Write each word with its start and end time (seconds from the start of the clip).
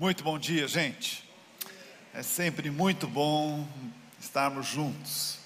Muito 0.00 0.22
bom 0.22 0.38
dia, 0.38 0.68
gente. 0.68 1.28
É 2.14 2.22
sempre 2.22 2.70
muito 2.70 3.08
bom 3.08 3.66
estarmos 4.20 4.64
juntos. 4.64 5.38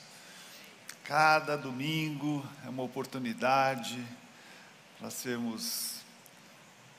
Cada 1.04 1.56
domingo 1.56 2.46
é 2.62 2.68
uma 2.68 2.82
oportunidade 2.82 3.98
para 4.98 5.08
sermos 5.08 6.02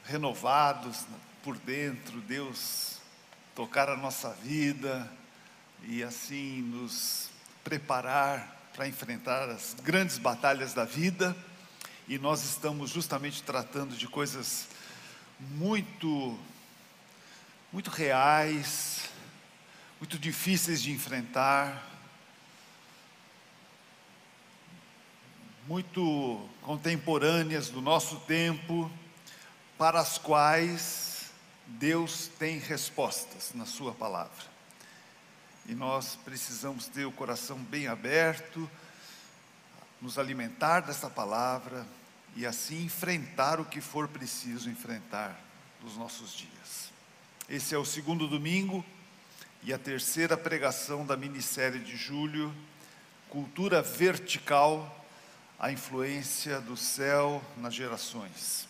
renovados 0.03 1.05
por 1.43 1.55
dentro, 1.59 2.21
Deus 2.21 2.97
tocar 3.53 3.87
a 3.87 3.95
nossa 3.95 4.31
vida 4.31 5.07
e 5.83 6.01
assim 6.01 6.59
nos 6.63 7.29
preparar 7.63 8.71
para 8.73 8.87
enfrentar 8.87 9.47
as 9.51 9.75
grandes 9.75 10.17
batalhas 10.17 10.73
da 10.73 10.85
vida. 10.85 11.37
E 12.07 12.17
nós 12.17 12.43
estamos 12.43 12.89
justamente 12.89 13.43
tratando 13.43 13.95
de 13.95 14.07
coisas 14.07 14.67
muito 15.39 16.35
muito 17.73 17.89
reais, 17.89 19.09
muito 19.99 20.19
difíceis 20.19 20.79
de 20.79 20.91
enfrentar, 20.91 21.89
muito 25.67 26.47
contemporâneas 26.61 27.69
do 27.69 27.81
nosso 27.81 28.19
tempo, 28.21 28.91
para 29.75 29.99
as 29.99 30.19
quais 30.19 31.31
Deus 31.65 32.27
tem 32.37 32.59
respostas 32.59 33.53
na 33.55 33.65
Sua 33.65 33.91
palavra. 33.91 34.53
E 35.65 35.73
nós 35.73 36.15
precisamos 36.23 36.85
ter 36.85 37.05
o 37.05 37.11
coração 37.11 37.57
bem 37.57 37.87
aberto, 37.87 38.69
nos 39.99 40.19
alimentar 40.19 40.81
dessa 40.81 41.09
palavra 41.09 41.87
e 42.35 42.45
assim 42.45 42.83
enfrentar 42.83 43.59
o 43.59 43.65
que 43.65 43.81
for 43.81 44.07
preciso 44.07 44.69
enfrentar 44.69 45.39
nos 45.81 45.97
nossos 45.97 46.35
dias. 46.35 46.92
Esse 47.49 47.75
é 47.75 47.77
o 47.77 47.83
segundo 47.83 48.25
domingo 48.25 48.85
e 49.63 49.73
a 49.73 49.77
terceira 49.77 50.37
pregação 50.37 51.05
da 51.05 51.17
minissérie 51.17 51.79
de 51.79 51.97
julho, 51.97 52.55
Cultura 53.29 53.81
Vertical, 53.81 55.05
a 55.59 55.69
influência 55.69 56.61
do 56.61 56.77
céu 56.77 57.43
nas 57.57 57.73
gerações. 57.73 58.65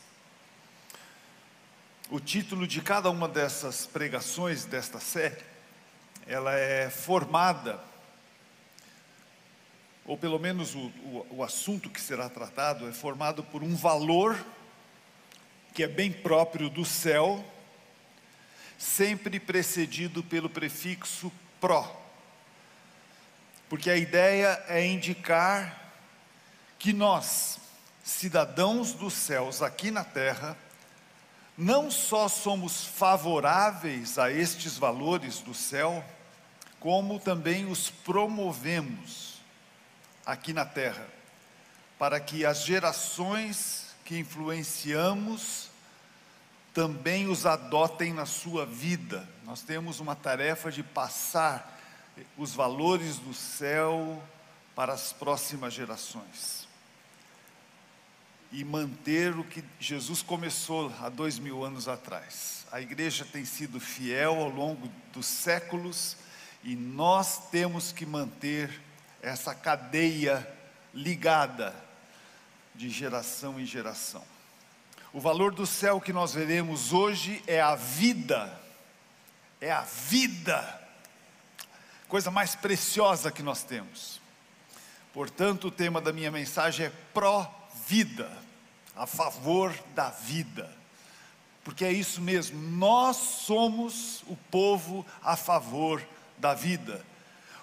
O 2.10 2.20
título 2.20 2.66
de 2.66 2.82
cada 2.82 3.12
uma 3.12 3.28
dessas 3.28 3.86
pregações 3.86 4.66
desta 4.66 5.00
série, 5.00 5.44
ela 6.26 6.56
é 6.56 6.90
formada, 6.90 7.80
ou 10.04 10.18
pelo 10.18 10.40
menos 10.40 10.74
o, 10.74 10.80
o, 10.80 11.28
o 11.30 11.44
assunto 11.44 11.92
que 11.92 12.02
será 12.02 12.28
tratado 12.28 12.90
é 12.90 12.92
formado 12.92 13.44
por 13.44 13.62
um 13.62 13.76
valor 13.76 14.36
que 15.76 15.84
é 15.84 15.88
bem 15.88 16.12
próprio 16.12 16.72
do 16.72 16.84
céu, 16.84 17.53
sempre 18.78 19.40
precedido 19.40 20.24
pelo 20.24 20.50
prefixo 20.50 21.32
pró. 21.60 22.02
Porque 23.70 23.90
a 23.90 23.98
ideia 23.98 24.64
é 24.68 24.86
indicar 24.86 25.94
que 26.78 26.94
nós, 26.94 27.60
cidadãos 28.04 28.94
dos 28.94 29.14
céus 29.14 29.62
aqui 29.62 29.90
na 29.90 30.04
terra, 30.04 30.58
não 31.58 31.90
só 31.90 32.28
somos 32.28 32.86
favoráveis 32.86 34.18
a 34.18 34.32
estes 34.32 34.78
valores 34.78 35.40
do 35.40 35.54
céu, 35.54 36.04
como 36.80 37.20
também 37.20 37.66
os 37.66 37.90
promovemos 37.90 39.42
aqui 40.26 40.52
na 40.52 40.66
terra, 40.66 41.08
para 41.98 42.20
que 42.20 42.46
as 42.46 42.66
gerações 42.66 43.96
que 44.04 44.18
influenciamos 44.18 45.70
também 46.74 47.28
os 47.28 47.46
adotem 47.46 48.12
na 48.14 48.26
sua 48.26 48.66
vida. 48.66 49.30
Nós 49.44 49.62
temos 49.62 50.00
uma 50.00 50.16
tarefa 50.16 50.72
de 50.72 50.82
passar 50.82 51.80
os 52.38 52.54
valores 52.54 53.18
do 53.18 53.34
céu 53.34 54.22
para 54.76 54.94
as 54.94 55.14
próximas 55.14 55.74
gerações 55.74 56.68
e 58.52 58.64
manter 58.64 59.38
o 59.38 59.44
que 59.44 59.64
Jesus 59.80 60.22
começou 60.22 60.94
há 61.02 61.10
dois 61.10 61.40
mil 61.40 61.64
anos 61.64 61.88
atrás. 61.88 62.68
A 62.72 62.80
igreja 62.80 63.26
tem 63.26 63.44
sido 63.46 63.80
fiel 63.80 64.36
ao 64.36 64.50
longo 64.50 64.90
dos 65.12 65.26
séculos 65.26 66.16
e 66.64 66.76
nós 66.76 67.50
temos 67.50 67.92
que 67.92 68.06
manter 68.06 68.82
essa 69.22 69.56
cadeia 69.56 70.48
ligada 70.94 71.74
de 72.76 72.90
geração 72.90 73.60
em 73.60 73.66
geração. 73.66 74.24
O 75.14 75.20
valor 75.20 75.54
do 75.54 75.68
céu 75.68 76.02
que 76.02 76.12
nós 76.12 76.34
veremos 76.34 76.92
hoje 76.92 77.44
é 77.46 77.62
a 77.62 77.76
vida, 77.76 78.60
é 79.62 79.72
a 79.72 79.82
vida, 79.82 80.82
coisa 82.08 82.32
mais 82.32 82.56
preciosa 82.56 83.32
que 83.32 83.44
nós 83.44 83.62
temos. 83.62 84.20
Portanto, 85.14 85.68
o 85.68 85.72
tema 85.72 86.02
da 86.02 86.12
minha 86.12 86.32
mensagem 86.32 86.88
é 86.88 86.92
pró-vida, 87.14 88.28
a 88.96 89.06
favor 89.06 89.72
da 89.94 90.10
vida, 90.10 90.76
porque 91.64 91.86
é 91.86 91.92
isso 91.92 92.20
mesmo, 92.20 92.60
nós 92.60 93.16
somos 93.16 94.24
o 94.26 94.36
povo 94.50 95.06
a 95.22 95.38
favor 95.38 96.04
da 96.40 96.56
vida, 96.56 97.06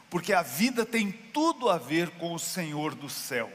porque 0.09 0.33
a 0.33 0.43
vida 0.43 0.87
tem 0.87 1.10
tudo 1.10 1.69
a 1.69 1.78
ver 1.78 2.10
com 2.10 2.33
o 2.33 2.39
Senhor 2.39 2.94
do 2.94 3.10
céu, 3.10 3.50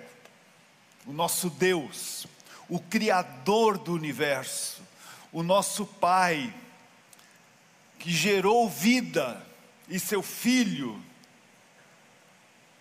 o 1.06 1.14
nosso 1.14 1.50
Deus, 1.50 2.28
o 2.70 2.80
Criador 2.80 3.78
do 3.78 3.94
universo, 3.94 4.82
o 5.32 5.44
nosso 5.44 5.86
Pai, 5.86 6.54
que 8.00 8.12
gerou 8.12 8.70
vida 8.70 9.46
e 9.88 10.00
seu 10.00 10.22
Filho, 10.22 11.02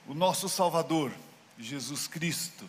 o 0.07 0.15
nosso 0.15 0.49
Salvador, 0.49 1.13
Jesus 1.59 2.07
Cristo, 2.07 2.69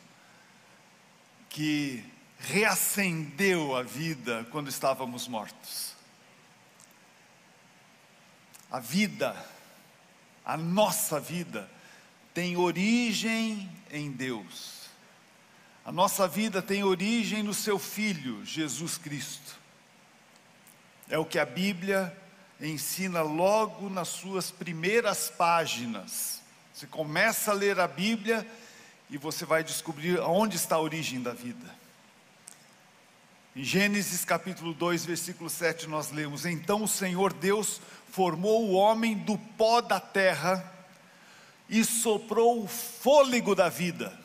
que 1.50 2.04
reacendeu 2.40 3.76
a 3.76 3.84
vida 3.84 4.46
quando 4.52 4.70
estávamos 4.70 5.28
mortos. 5.28 5.94
A 8.70 8.80
vida, 8.80 9.36
a 10.44 10.58
nossa 10.58 11.20
vida, 11.20 11.70
tem 12.34 12.58
origem 12.58 13.70
em 13.90 14.12
Deus. 14.12 14.75
A 15.86 15.92
nossa 15.92 16.28
vida 16.28 16.64
tem 16.64 16.84
origem 16.84 17.44
no 17.44 17.54
seu 17.54 17.78
Filho, 17.78 18.44
Jesus 18.44 18.98
Cristo. 18.98 19.56
É 21.08 21.16
o 21.16 21.24
que 21.24 21.38
a 21.38 21.46
Bíblia 21.46 22.12
ensina 22.60 23.22
logo 23.22 23.88
nas 23.88 24.08
suas 24.08 24.50
primeiras 24.50 25.30
páginas. 25.30 26.42
Você 26.74 26.88
começa 26.88 27.52
a 27.52 27.54
ler 27.54 27.80
a 27.80 27.88
Bíblia 27.88 28.48
e 29.12 29.18
você 29.20 29.46
vai 29.46 29.64
descobrir 29.64 30.20
onde 30.22 30.56
está 30.56 30.78
a 30.78 30.82
origem 30.82 31.22
da 31.22 31.34
vida. 31.34 31.70
Em 33.56 33.64
Gênesis 33.64 34.26
capítulo 34.26 34.74
2, 34.74 35.06
versículo 35.06 35.52
7, 35.52 35.88
nós 35.88 36.10
lemos: 36.10 36.48
Então 36.48 36.82
o 36.84 36.88
Senhor 36.88 37.32
Deus 37.32 37.80
formou 38.10 38.66
o 38.66 38.74
homem 38.74 39.16
do 39.16 39.38
pó 39.38 39.82
da 39.82 40.00
terra 40.00 40.74
e 41.70 41.86
soprou 41.86 42.64
o 42.64 42.68
fôlego 42.68 43.54
da 43.54 43.70
vida 43.70 44.25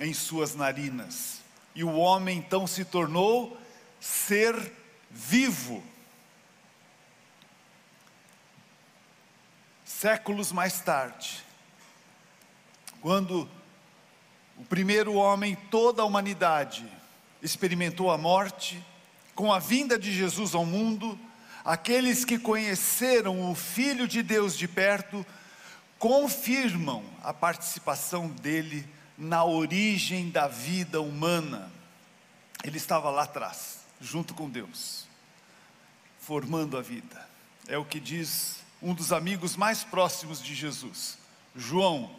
em 0.00 0.12
suas 0.12 0.54
narinas. 0.54 1.40
E 1.74 1.84
o 1.84 1.94
homem 1.94 2.38
então 2.38 2.66
se 2.66 2.84
tornou 2.84 3.58
ser 4.00 4.72
vivo. 5.10 5.82
Séculos 9.84 10.52
mais 10.52 10.80
tarde, 10.80 11.42
quando 13.00 13.48
o 14.56 14.64
primeiro 14.64 15.14
homem, 15.14 15.56
toda 15.70 16.02
a 16.02 16.04
humanidade, 16.04 16.86
experimentou 17.42 18.10
a 18.10 18.18
morte, 18.18 18.82
com 19.34 19.52
a 19.52 19.58
vinda 19.58 19.98
de 19.98 20.12
Jesus 20.12 20.54
ao 20.54 20.64
mundo, 20.64 21.18
aqueles 21.64 22.24
que 22.24 22.38
conheceram 22.38 23.50
o 23.50 23.54
Filho 23.54 24.06
de 24.06 24.22
Deus 24.22 24.56
de 24.56 24.68
perto, 24.68 25.26
confirmam 25.98 27.02
a 27.22 27.32
participação 27.32 28.28
dele 28.28 28.86
na 29.16 29.44
origem 29.44 30.30
da 30.30 30.48
vida 30.48 31.00
humana. 31.00 31.70
Ele 32.62 32.76
estava 32.76 33.10
lá 33.10 33.24
atrás, 33.24 33.80
junto 34.00 34.34
com 34.34 34.48
Deus, 34.48 35.06
formando 36.20 36.76
a 36.76 36.82
vida. 36.82 37.26
É 37.68 37.78
o 37.78 37.84
que 37.84 38.00
diz 38.00 38.58
um 38.82 38.92
dos 38.92 39.12
amigos 39.12 39.56
mais 39.56 39.84
próximos 39.84 40.42
de 40.42 40.54
Jesus, 40.54 41.18
João. 41.54 42.10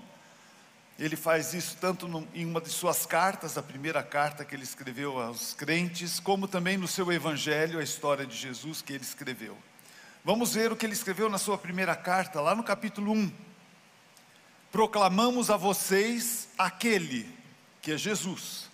Ele 0.97 1.17
faz 1.17 1.53
isso 1.53 1.75
tanto 1.81 2.07
em 2.33 2.45
uma 2.45 2.61
de 2.61 2.69
suas 2.69 3.05
cartas, 3.05 3.57
a 3.57 3.63
primeira 3.63 4.01
carta 4.01 4.45
que 4.45 4.55
ele 4.55 4.63
escreveu 4.63 5.19
aos 5.21 5.53
crentes, 5.53 6.21
como 6.21 6.47
também 6.47 6.77
no 6.77 6.87
seu 6.87 7.11
evangelho, 7.11 7.79
a 7.79 7.83
história 7.83 8.25
de 8.25 8.35
Jesus 8.35 8.81
que 8.81 8.93
ele 8.93 9.03
escreveu. 9.03 9.57
Vamos 10.23 10.53
ver 10.53 10.71
o 10.71 10.75
que 10.75 10.85
ele 10.85 10.93
escreveu 10.93 11.29
na 11.29 11.37
sua 11.37 11.57
primeira 11.57 11.95
carta, 11.95 12.39
lá 12.39 12.55
no 12.55 12.63
capítulo 12.63 13.11
1 13.11 13.54
proclamamos 14.75 15.49
a 15.49 15.55
vocês 15.55 16.49
aquele 16.57 17.33
que 17.81 17.93
é 17.93 17.97
Jesus, 17.97 18.69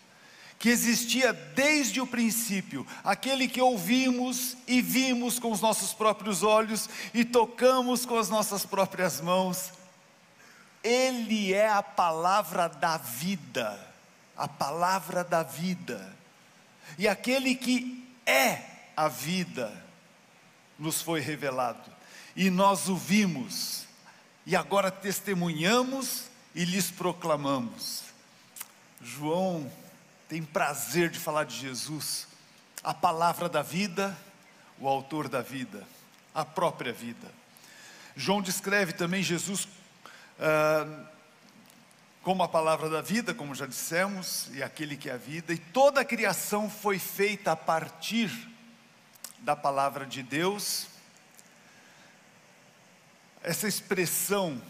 que 0.58 0.68
existia 0.68 1.32
desde 1.32 2.02
o 2.02 2.08
princípio, 2.08 2.88
aquele 3.04 3.48
que 3.48 3.62
ouvimos 3.62 4.58
e 4.66 4.82
vimos 4.82 5.38
com 5.38 5.52
os 5.52 5.62
nossos 5.62 5.94
próprios 5.94 6.42
olhos 6.42 6.90
e 7.14 7.24
tocamos 7.24 8.04
com 8.04 8.18
as 8.18 8.30
nossas 8.30 8.66
próprias 8.66 9.22
mãos. 9.22 9.74
Ele 10.84 11.54
é 11.54 11.70
a 11.70 11.84
palavra 11.84 12.68
da 12.68 12.98
vida, 12.98 13.80
a 14.36 14.48
palavra 14.48 15.24
da 15.24 15.44
vida. 15.44 16.18
E 16.98 17.08
aquele 17.08 17.54
que 17.54 18.04
é 18.26 18.60
a 18.98 19.08
vida 19.08 19.72
nos 20.80 21.00
foi 21.00 21.20
revelado, 21.20 21.92
e 22.36 22.50
nós 22.50 22.90
o 22.90 22.96
vimos, 22.96 23.86
e 24.46 24.56
agora 24.56 24.90
testemunhamos 24.90 26.26
e 26.54 26.66
lhes 26.66 26.90
proclamamos. 26.92 28.04
João 29.02 29.72
tem 30.28 30.44
prazer 30.44 31.10
de 31.10 31.20
falar 31.20 31.46
de 31.46 31.58
Jesus, 31.58 32.28
a 32.84 32.94
palavra 32.94 33.50
da 33.50 33.62
vida, 33.62 34.18
o 34.80 34.88
autor 34.88 35.28
da 35.28 35.42
vida, 35.42 35.86
a 36.34 36.46
própria 36.46 36.94
vida. 36.94 37.32
João 38.16 38.42
descreve 38.42 38.94
também 38.94 39.24
Jesus 39.24 39.68
ah, 40.40 41.06
como 42.24 42.44
a 42.44 42.48
palavra 42.48 42.90
da 42.90 43.02
vida, 43.02 43.34
como 43.34 43.56
já 43.56 43.66
dissemos, 43.66 44.48
e 44.54 44.62
aquele 44.62 44.96
que 44.96 45.10
é 45.10 45.14
a 45.14 45.18
vida, 45.18 45.54
e 45.54 45.58
toda 45.58 46.02
a 46.02 46.06
criação 46.06 46.70
foi 46.70 47.00
feita 47.00 47.52
a 47.52 47.56
partir 47.56 48.32
da 49.40 49.56
palavra 49.56 50.06
de 50.06 50.22
Deus. 50.22 50.88
Essa 53.44 53.68
expressão, 53.68 54.62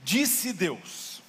disse 0.00 0.52
Deus, 0.52 1.22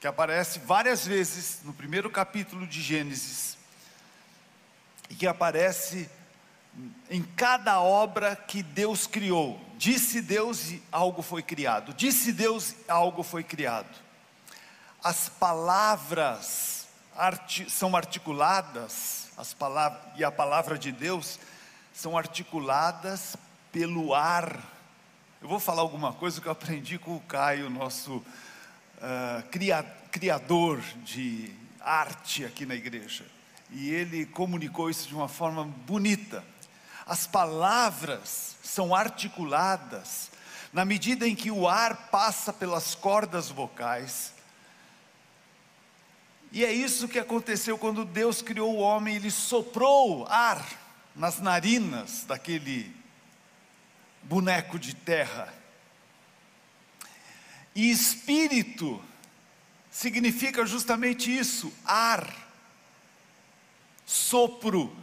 que 0.00 0.06
aparece 0.06 0.60
várias 0.60 1.06
vezes 1.06 1.60
no 1.64 1.72
primeiro 1.72 2.08
capítulo 2.08 2.66
de 2.66 2.80
Gênesis, 2.80 3.56
e 5.10 5.14
que 5.14 5.26
aparece 5.26 6.08
em 7.10 7.22
cada 7.22 7.80
obra 7.80 8.36
que 8.36 8.62
Deus 8.62 9.06
criou. 9.06 9.60
Disse 9.76 10.20
Deus 10.20 10.70
e 10.70 10.82
algo 10.92 11.22
foi 11.22 11.42
criado. 11.42 11.92
Disse 11.94 12.32
Deus 12.32 12.72
e 12.72 12.76
algo 12.88 13.22
foi 13.22 13.42
criado. 13.42 13.88
As 15.02 15.28
palavras 15.28 16.86
arti 17.16 17.68
são 17.70 17.96
articuladas, 17.96 19.28
as 19.36 19.52
palavras 19.54 20.00
e 20.16 20.24
a 20.24 20.30
palavra 20.30 20.78
de 20.78 20.92
Deus 20.92 21.38
são 21.92 22.16
articuladas 22.16 23.36
pelo 23.72 24.14
ar. 24.14 24.77
Eu 25.40 25.46
vou 25.48 25.60
falar 25.60 25.82
alguma 25.82 26.12
coisa 26.12 26.40
que 26.40 26.48
eu 26.48 26.52
aprendi 26.52 26.98
com 26.98 27.14
o 27.14 27.20
Caio, 27.20 27.70
nosso 27.70 28.16
uh, 28.16 29.48
cria, 29.52 29.84
criador 30.10 30.80
de 31.04 31.54
arte 31.80 32.44
aqui 32.44 32.66
na 32.66 32.74
igreja. 32.74 33.24
E 33.70 33.88
ele 33.88 34.26
comunicou 34.26 34.90
isso 34.90 35.06
de 35.06 35.14
uma 35.14 35.28
forma 35.28 35.62
bonita. 35.62 36.44
As 37.06 37.24
palavras 37.24 38.56
são 38.64 38.92
articuladas 38.92 40.28
na 40.72 40.84
medida 40.84 41.26
em 41.26 41.36
que 41.36 41.52
o 41.52 41.68
ar 41.68 42.08
passa 42.10 42.52
pelas 42.52 42.96
cordas 42.96 43.48
vocais. 43.48 44.34
E 46.50 46.64
é 46.64 46.72
isso 46.72 47.06
que 47.06 47.18
aconteceu 47.18 47.78
quando 47.78 48.04
Deus 48.04 48.42
criou 48.42 48.74
o 48.74 48.80
homem, 48.80 49.14
ele 49.14 49.30
soprou 49.30 50.26
ar 50.26 50.66
nas 51.14 51.38
narinas 51.38 52.24
daquele 52.24 52.97
boneco 54.22 54.78
de 54.78 54.94
terra. 54.94 55.52
E 57.74 57.90
espírito 57.90 59.02
significa 59.90 60.66
justamente 60.66 61.36
isso: 61.36 61.72
ar, 61.84 62.32
sopro, 64.04 64.96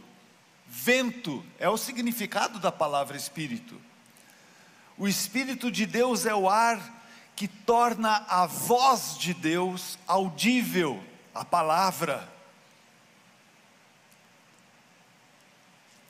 vento, 0.66 1.44
é 1.58 1.68
o 1.68 1.76
significado 1.76 2.58
da 2.58 2.72
palavra 2.72 3.16
espírito. 3.16 3.80
O 4.98 5.06
Espírito 5.06 5.70
de 5.70 5.84
Deus 5.84 6.24
é 6.24 6.34
o 6.34 6.48
ar 6.48 6.80
que 7.34 7.46
torna 7.46 8.24
a 8.28 8.46
voz 8.46 9.18
de 9.18 9.34
Deus 9.34 9.98
audível, 10.06 11.04
a 11.34 11.44
palavra. 11.44 12.35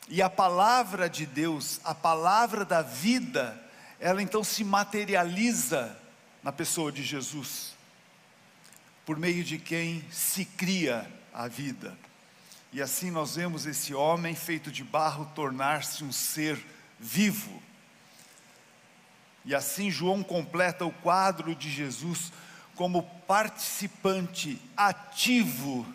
E 0.08 0.22
a 0.22 0.30
palavra 0.30 1.10
de 1.10 1.26
Deus, 1.26 1.80
a 1.84 1.94
palavra 1.94 2.64
da 2.64 2.80
vida, 2.80 3.60
ela 3.98 4.22
então 4.22 4.44
se 4.44 4.62
materializa 4.62 5.96
na 6.42 6.52
pessoa 6.52 6.92
de 6.92 7.02
Jesus, 7.02 7.74
por 9.04 9.18
meio 9.18 9.42
de 9.42 9.58
quem 9.58 10.04
se 10.10 10.44
cria 10.44 11.10
a 11.34 11.48
vida. 11.48 11.96
E 12.72 12.80
assim 12.80 13.10
nós 13.10 13.34
vemos 13.34 13.66
esse 13.66 13.94
homem 13.94 14.34
feito 14.34 14.70
de 14.70 14.84
barro 14.84 15.30
tornar-se 15.34 16.04
um 16.04 16.12
ser 16.12 16.62
vivo. 17.00 17.62
E 19.44 19.54
assim 19.54 19.90
João 19.90 20.22
completa 20.22 20.84
o 20.84 20.92
quadro 20.92 21.54
de 21.54 21.70
Jesus 21.70 22.32
como 22.74 23.02
participante 23.26 24.60
ativo 24.76 25.86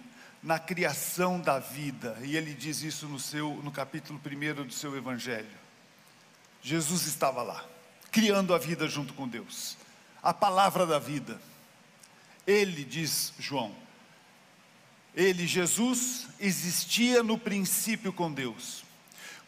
na 0.41 0.59
criação 0.59 1.39
da 1.39 1.59
vida. 1.59 2.17
E 2.23 2.35
ele 2.35 2.53
diz 2.53 2.81
isso 2.81 3.07
no 3.07 3.19
seu 3.19 3.55
no 3.63 3.71
capítulo 3.71 4.19
1 4.19 4.65
do 4.65 4.73
seu 4.73 4.95
evangelho. 4.95 5.61
Jesus 6.61 7.05
estava 7.05 7.41
lá, 7.41 7.63
criando 8.11 8.53
a 8.53 8.57
vida 8.57 8.87
junto 8.87 9.13
com 9.13 9.27
Deus 9.27 9.77
a 10.21 10.33
palavra 10.33 10.85
da 10.85 10.99
vida. 10.99 11.41
Ele, 12.45 12.83
diz 12.83 13.33
João, 13.39 13.73
ele, 15.15 15.47
Jesus, 15.47 16.27
existia 16.39 17.23
no 17.23 17.37
princípio 17.37 18.13
com 18.13 18.31
Deus. 18.31 18.83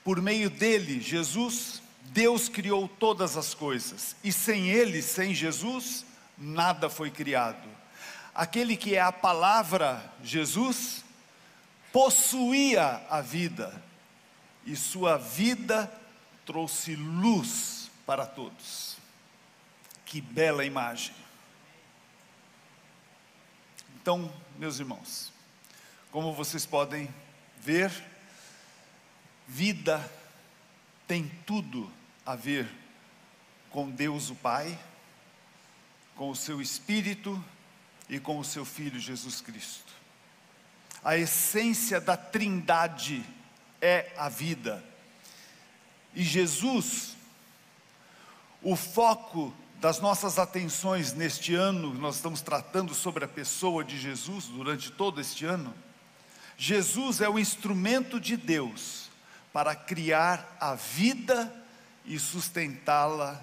Por 0.04 0.22
meio 0.22 0.50
dele, 0.50 1.00
Jesus, 1.00 1.82
Deus 2.06 2.50
criou 2.50 2.88
todas 2.88 3.38
as 3.38 3.54
coisas. 3.54 4.16
E 4.24 4.32
sem 4.32 4.70
ele, 4.70 5.02
sem 5.02 5.34
Jesus, 5.34 6.06
nada 6.38 6.90
foi 6.90 7.10
criado. 7.10 7.73
Aquele 8.34 8.76
que 8.76 8.96
é 8.96 9.02
a 9.02 9.12
palavra, 9.12 10.12
Jesus, 10.24 11.04
possuía 11.92 13.06
a 13.10 13.22
vida, 13.22 13.80
e 14.66 14.76
sua 14.76 15.18
vida 15.18 15.92
trouxe 16.46 16.96
luz 16.96 17.92
para 18.06 18.26
todos. 18.26 18.98
Que 20.06 20.20
bela 20.20 20.66
imagem. 20.66 21.14
Então, 23.96 24.34
meus 24.58 24.80
irmãos, 24.80 25.32
como 26.12 26.34
vocês 26.34 26.66
podem 26.66 27.14
ver, 27.60 27.92
vida 29.48 30.12
tem 31.08 31.30
tudo 31.46 31.92
a 32.26 32.36
ver 32.36 32.70
com 33.70 33.90
Deus 33.90 34.30
o 34.30 34.36
Pai, 34.36 34.78
com 36.16 36.30
o 36.30 36.36
seu 36.36 36.62
Espírito 36.62 37.44
e 38.10 38.20
com 38.20 38.40
o 38.40 38.44
seu 38.44 38.66
Filho 38.66 39.00
Jesus 39.00 39.42
Cristo. 39.42 39.92
A 41.04 41.18
essência 41.18 42.00
da 42.00 42.16
Trindade 42.16 43.24
é 43.82 44.12
a 44.18 44.30
vida. 44.30 44.84
E 46.16 46.24
Jesus, 46.24 47.16
o 48.62 48.76
foco 48.76 49.54
das 49.82 50.00
nossas 50.00 50.40
atenções 50.40 51.14
neste 51.14 51.54
ano, 51.54 51.94
nós 51.94 52.16
estamos 52.16 52.40
tratando 52.42 52.94
sobre 52.94 53.26
a 53.26 53.28
pessoa 53.28 53.84
de 53.84 54.00
Jesus 54.00 54.46
durante 54.46 54.92
todo 54.92 55.20
este 55.20 55.46
ano. 55.46 55.74
Jesus 56.58 57.20
é 57.20 57.28
o 57.28 57.38
instrumento 57.38 58.20
de 58.20 58.38
Deus 58.38 59.10
para 59.52 59.76
criar 59.76 60.56
a 60.60 60.76
vida 60.76 61.54
e 62.06 62.18
sustentá-la, 62.18 63.42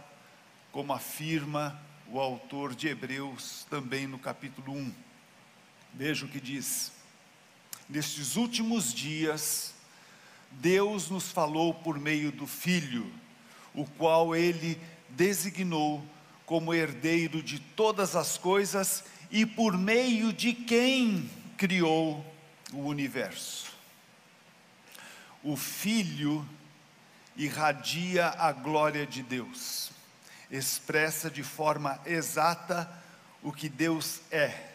como 0.72 0.92
afirma 0.92 1.78
o 2.10 2.18
autor 2.18 2.74
de 2.74 2.88
Hebreus 2.88 3.66
também 3.70 4.06
no 4.06 4.18
capítulo 4.18 4.72
1. 4.72 4.92
Veja 5.94 6.26
o 6.26 6.28
que 6.28 6.40
diz: 6.40 6.92
Nestes 7.88 8.36
últimos 8.36 8.92
dias, 8.92 9.74
Deus 10.50 11.08
nos 11.08 11.30
falou 11.30 11.72
por 11.72 11.98
meio 11.98 12.32
do 12.32 12.46
Filho, 12.46 13.10
o 13.72 13.84
qual 13.84 14.34
ele 14.34 14.80
designou 15.08 16.04
como 16.44 16.74
herdeiro 16.74 17.42
de 17.42 17.60
todas 17.60 18.16
as 18.16 18.36
coisas 18.36 19.04
e 19.30 19.46
por 19.46 19.78
meio 19.78 20.32
de 20.32 20.52
quem 20.52 21.30
criou 21.56 22.24
o 22.72 22.78
universo. 22.78 23.70
O 25.42 25.56
Filho 25.56 26.46
irradia 27.36 28.28
a 28.36 28.50
glória 28.52 29.06
de 29.06 29.22
Deus, 29.22 29.92
expressa 30.50 31.30
de 31.30 31.42
forma 31.42 32.00
exata 32.04 32.90
o 33.42 33.52
que 33.52 33.68
Deus 33.68 34.20
é. 34.30 34.68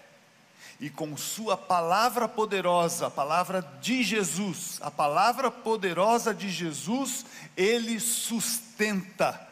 E 0.79 0.89
com 0.89 1.15
Sua 1.15 1.55
palavra 1.55 2.27
poderosa, 2.27 3.07
a 3.07 3.11
palavra 3.11 3.61
de 3.81 4.03
Jesus, 4.03 4.79
a 4.81 4.91
palavra 4.91 5.49
poderosa 5.49 6.33
de 6.33 6.49
Jesus, 6.49 7.25
Ele 7.55 7.99
sustenta 7.99 9.47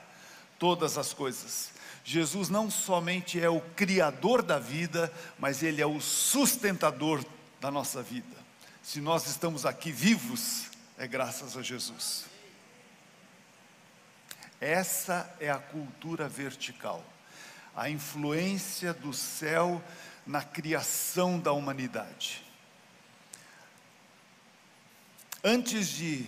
todas 0.60 0.98
as 0.98 1.14
coisas. 1.14 1.72
Jesus 2.04 2.50
não 2.50 2.70
somente 2.70 3.40
é 3.40 3.50
o 3.50 3.62
criador 3.62 4.42
da 4.42 4.60
vida, 4.60 5.12
mas 5.40 5.64
ele 5.64 5.82
é 5.82 5.86
o 5.86 6.02
sustentador 6.02 7.24
da 7.62 7.72
nossa 7.72 8.02
vida. 8.04 8.36
Se 8.82 9.00
nós 9.00 9.26
estamos 9.28 9.66
aqui 9.66 9.92
vivos, 9.92 10.66
é 10.98 11.08
graças 11.08 11.56
a 11.56 11.62
Jesus. 11.62 12.33
Essa 14.64 15.30
é 15.42 15.52
a 15.52 15.60
cultura 15.60 16.30
vertical, 16.30 17.04
a 17.76 17.90
influência 17.90 18.94
do 18.94 19.12
céu 19.12 19.84
na 20.26 20.42
criação 20.42 21.38
da 21.38 21.52
humanidade. 21.52 22.42
Antes 25.44 25.90
de. 25.90 26.26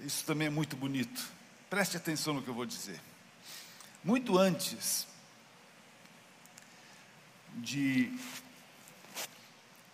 Isso 0.00 0.24
também 0.24 0.48
é 0.48 0.50
muito 0.50 0.76
bonito, 0.76 1.30
preste 1.70 1.96
atenção 1.96 2.34
no 2.34 2.42
que 2.42 2.48
eu 2.48 2.54
vou 2.54 2.66
dizer. 2.66 3.00
Muito 4.02 4.36
antes 4.36 5.06
de 7.54 8.12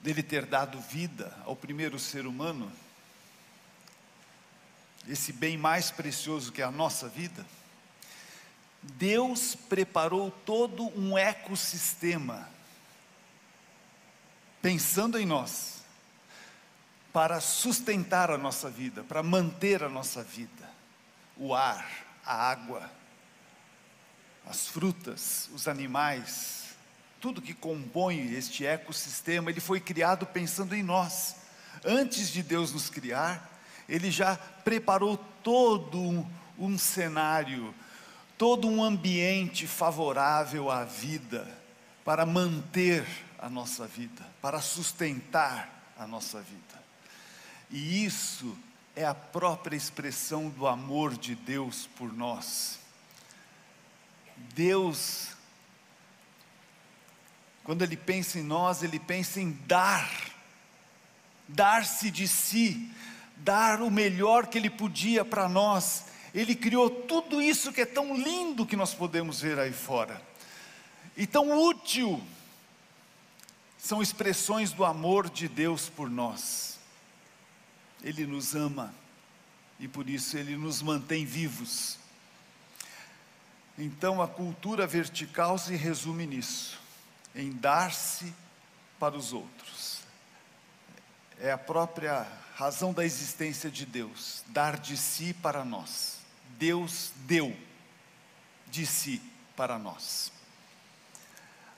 dele 0.01 0.23
ter 0.23 0.47
dado 0.47 0.81
vida 0.81 1.37
ao 1.45 1.55
primeiro 1.55 1.99
ser 1.99 2.27
humano, 2.27 2.73
esse 5.09 5.33
bem 5.33 5.57
mais 5.57 5.91
precioso 5.91 6.53
que 6.53 6.63
é 6.63 6.65
a 6.65 6.71
nossa 6.71 7.09
vida, 7.09 7.45
Deus 8.83 9.55
preparou 9.55 10.31
todo 10.45 10.87
um 10.99 11.17
ecossistema, 11.17 12.49
pensando 14.61 15.19
em 15.19 15.27
nós, 15.27 15.83
para 17.13 17.41
sustentar 17.41 18.31
a 18.31 18.39
nossa 18.39 18.71
vida, 18.71 19.05
para 19.05 19.23
manter 19.23 19.83
a 19.83 19.89
nossa 19.89 20.23
vida. 20.23 20.71
O 21.37 21.55
ar, 21.55 21.87
a 22.25 22.35
água, 22.35 22.91
as 24.47 24.67
frutas, 24.67 25.49
os 25.53 25.69
animais, 25.69 26.75
tudo 27.21 27.43
que 27.43 27.55
compõe 27.55 28.33
este 28.35 28.67
ecossistema, 28.67 29.51
ele 29.51 29.61
foi 29.61 29.79
criado 29.79 30.27
pensando 30.27 30.75
em 30.75 30.83
nós. 30.83 31.37
Antes 31.85 32.31
de 32.31 32.43
Deus 32.43 32.73
nos 32.73 32.91
criar, 32.91 33.52
ele 33.89 34.11
já 34.11 34.37
preparou 34.37 35.17
todo 35.43 36.27
um, 36.59 36.79
cenário, 36.79 37.75
todo 38.39 38.69
um 38.69 38.83
ambiente 38.83 39.67
favorável 39.67 40.71
à 40.71 40.85
vida, 40.85 41.47
para 42.05 42.27
manter 42.27 43.07
a 43.39 43.49
nossa 43.49 43.87
vida, 43.87 44.25
para 44.41 44.61
sustentar 44.61 45.93
a 45.99 46.07
nossa 46.07 46.41
vida. 46.41 46.83
E 47.71 48.05
isso 48.05 48.57
é 48.95 49.05
a 49.05 49.15
própria 49.15 49.77
expressão 49.77 50.49
do 50.51 50.67
amor 50.67 51.17
de 51.17 51.35
Deus 51.35 51.89
por 51.97 52.13
nós. 52.13 52.79
Deus, 54.55 55.29
quando 57.65 57.83
Ele 57.83 57.97
pensa 57.97 58.39
em 58.39 58.43
nós, 58.43 58.83
Ele 58.83 58.99
pensa 58.99 59.41
em 59.41 59.53
dar, 59.67 60.11
dar-se 61.49 62.11
de 62.11 62.29
si, 62.29 62.91
dar 63.43 63.83
o 63.83 63.91
melhor 63.91 64.47
que 64.47 64.59
Ele 64.59 64.71
podia 64.71 65.25
para 65.25 65.49
nós. 65.49 66.07
Ele 66.35 66.55
criou 66.55 66.89
tudo 66.89 67.41
isso 67.43 67.73
que 67.73 67.83
é 67.83 67.87
tão 67.87 68.17
lindo 68.17 68.67
que 68.67 68.77
nós 68.77 68.95
podemos 68.95 69.41
ver 69.41 69.59
aí 69.59 69.73
fora, 69.73 70.21
e 71.17 71.27
tão 71.27 71.53
útil, 71.53 72.23
são 73.77 74.01
expressões 74.01 74.73
do 74.73 74.85
amor 74.85 75.29
de 75.29 75.49
Deus 75.49 75.89
por 75.89 76.09
nós. 76.09 76.79
Ele 78.03 78.27
nos 78.27 78.55
ama 78.55 78.95
e 79.79 79.89
por 79.89 80.09
isso 80.09 80.39
Ele 80.39 80.57
nos 80.57 80.81
mantém 80.81 81.27
vivos. 81.27 81.99
Então 83.77 84.23
a 84.23 84.29
cultura 84.29 84.87
vertical 84.87 85.59
se 85.59 85.75
resume 85.75 86.27
nisso, 86.27 86.81
em 87.35 87.51
dar-se 87.51 88.33
para 88.99 89.17
os 89.17 89.33
outros. 89.33 89.92
É 91.43 91.51
a 91.51 91.59
própria 91.59 92.25
razão 92.55 92.93
da 92.93 93.05
existência 93.05 93.69
de 93.69 93.85
Deus, 93.85 94.45
dar 94.47 94.79
de 94.79 94.97
si 94.97 95.35
para 95.35 95.65
nós. 95.65 96.21
Deus 96.57 97.11
deu 97.27 97.57
de 98.69 98.87
si 98.87 99.21
para 99.57 99.77
nós. 99.77 100.31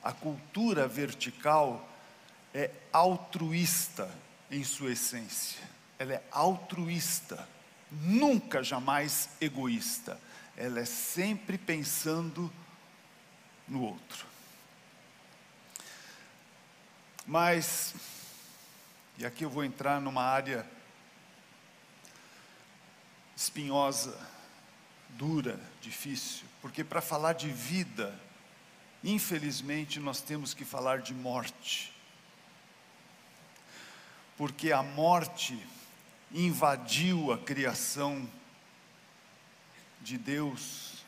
A 0.02 0.12
cultura 0.12 0.86
vertical 0.86 1.88
é 2.52 2.70
altruísta 2.92 4.14
em 4.50 4.62
sua 4.62 4.92
essência, 4.92 5.62
ela 5.98 6.12
é 6.12 6.22
altruísta, 6.30 7.48
nunca 7.90 8.62
jamais 8.62 9.30
egoísta, 9.40 10.20
ela 10.58 10.80
é 10.80 10.84
sempre 10.84 11.56
pensando 11.56 12.52
no 13.66 13.80
outro. 13.80 14.26
Mas 17.26 17.94
e 19.16 19.24
aqui 19.24 19.44
eu 19.44 19.50
vou 19.50 19.64
entrar 19.64 20.00
numa 20.00 20.22
área 20.22 20.68
espinhosa, 23.36 24.18
dura, 25.10 25.60
difícil, 25.80 26.44
porque 26.60 26.82
para 26.82 27.00
falar 27.00 27.34
de 27.34 27.48
vida, 27.48 28.18
infelizmente 29.02 30.00
nós 30.00 30.20
temos 30.20 30.52
que 30.52 30.64
falar 30.64 31.00
de 31.00 31.14
morte. 31.14 31.92
Porque 34.36 34.72
a 34.72 34.82
morte 34.82 35.56
invadiu 36.32 37.32
a 37.32 37.38
criação 37.38 38.28
de 40.02 40.18
Deus 40.18 41.04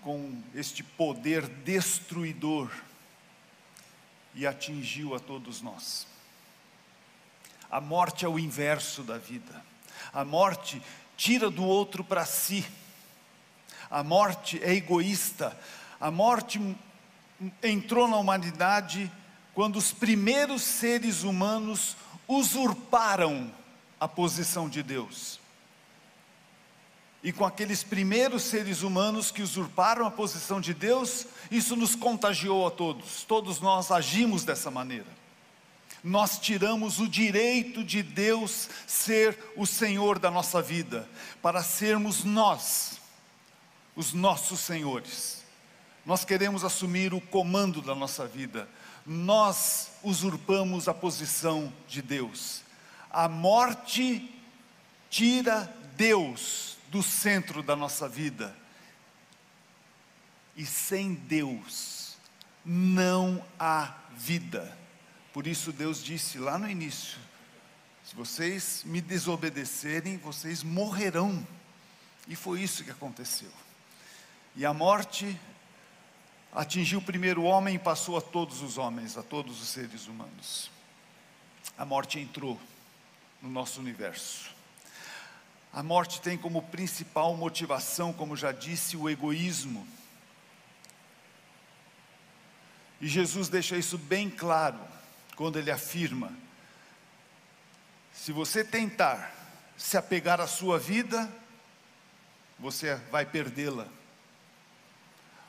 com 0.00 0.42
este 0.54 0.82
poder 0.82 1.46
destruidor 1.46 2.70
e 4.34 4.46
atingiu 4.46 5.14
a 5.14 5.20
todos 5.20 5.60
nós. 5.60 6.07
A 7.70 7.80
morte 7.80 8.24
é 8.24 8.28
o 8.28 8.38
inverso 8.38 9.02
da 9.02 9.18
vida. 9.18 9.62
A 10.12 10.24
morte 10.24 10.82
tira 11.16 11.50
do 11.50 11.64
outro 11.64 12.02
para 12.02 12.24
si. 12.24 12.66
A 13.90 14.02
morte 14.02 14.58
é 14.62 14.74
egoísta. 14.74 15.56
A 16.00 16.10
morte 16.10 16.60
entrou 17.62 18.08
na 18.08 18.16
humanidade 18.16 19.10
quando 19.54 19.76
os 19.76 19.92
primeiros 19.92 20.62
seres 20.62 21.24
humanos 21.24 21.96
usurparam 22.26 23.52
a 24.00 24.08
posição 24.08 24.68
de 24.68 24.82
Deus. 24.82 25.38
E 27.22 27.32
com 27.32 27.44
aqueles 27.44 27.82
primeiros 27.82 28.44
seres 28.44 28.82
humanos 28.82 29.30
que 29.30 29.42
usurparam 29.42 30.06
a 30.06 30.10
posição 30.10 30.60
de 30.60 30.72
Deus, 30.72 31.26
isso 31.50 31.74
nos 31.76 31.94
contagiou 31.94 32.66
a 32.66 32.70
todos. 32.70 33.24
Todos 33.24 33.60
nós 33.60 33.90
agimos 33.90 34.44
dessa 34.44 34.70
maneira 34.70 35.17
nós 36.02 36.38
tiramos 36.38 37.00
o 37.00 37.08
direito 37.08 37.82
de 37.82 38.02
Deus 38.02 38.68
ser 38.86 39.38
o 39.56 39.66
Senhor 39.66 40.18
da 40.18 40.30
nossa 40.30 40.62
vida, 40.62 41.08
para 41.42 41.62
sermos 41.62 42.24
nós, 42.24 43.00
os 43.96 44.12
nossos 44.12 44.60
senhores. 44.60 45.42
Nós 46.06 46.24
queremos 46.24 46.64
assumir 46.64 47.12
o 47.12 47.20
comando 47.20 47.82
da 47.82 47.94
nossa 47.94 48.26
vida, 48.26 48.68
nós 49.04 49.90
usurpamos 50.02 50.88
a 50.88 50.94
posição 50.94 51.72
de 51.88 52.00
Deus. 52.00 52.62
A 53.10 53.28
morte 53.28 54.34
tira 55.10 55.74
Deus 55.96 56.76
do 56.88 57.02
centro 57.02 57.62
da 57.62 57.74
nossa 57.74 58.08
vida, 58.08 58.56
e 60.56 60.64
sem 60.64 61.14
Deus 61.14 62.16
não 62.64 63.44
há 63.58 63.94
vida. 64.16 64.77
Por 65.38 65.46
isso 65.46 65.72
Deus 65.72 66.02
disse 66.02 66.36
lá 66.36 66.58
no 66.58 66.68
início: 66.68 67.16
se 68.02 68.12
vocês 68.16 68.82
me 68.84 69.00
desobedecerem, 69.00 70.16
vocês 70.16 70.64
morrerão. 70.64 71.46
E 72.26 72.34
foi 72.34 72.60
isso 72.60 72.82
que 72.82 72.90
aconteceu. 72.90 73.52
E 74.56 74.66
a 74.66 74.74
morte 74.74 75.40
atingiu 76.52 76.98
o 76.98 77.02
primeiro 77.02 77.44
homem 77.44 77.76
e 77.76 77.78
passou 77.78 78.16
a 78.16 78.20
todos 78.20 78.62
os 78.62 78.78
homens, 78.78 79.16
a 79.16 79.22
todos 79.22 79.62
os 79.62 79.68
seres 79.68 80.08
humanos. 80.08 80.72
A 81.78 81.84
morte 81.84 82.18
entrou 82.18 82.60
no 83.40 83.48
nosso 83.48 83.78
universo. 83.78 84.50
A 85.72 85.84
morte 85.84 86.20
tem 86.20 86.36
como 86.36 86.62
principal 86.62 87.36
motivação, 87.36 88.12
como 88.12 88.36
já 88.36 88.50
disse, 88.50 88.96
o 88.96 89.08
egoísmo. 89.08 89.86
E 93.00 93.06
Jesus 93.06 93.48
deixa 93.48 93.76
isso 93.76 93.96
bem 93.96 94.28
claro 94.28 94.97
quando 95.38 95.56
ele 95.56 95.70
afirma: 95.70 96.32
se 98.12 98.32
você 98.32 98.64
tentar 98.64 99.32
se 99.76 99.96
apegar 99.96 100.40
à 100.40 100.48
sua 100.48 100.80
vida, 100.80 101.32
você 102.58 102.96
vai 103.12 103.24
perdê-la. 103.24 103.86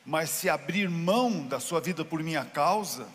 Mas 0.05 0.29
se 0.29 0.47
abrir 0.47 0.87
mão 0.87 1.47
da 1.47 1.59
sua 1.59 1.81
vida 1.81 2.05
por 2.05 2.21
minha 2.21 2.45
causa, 2.45 3.09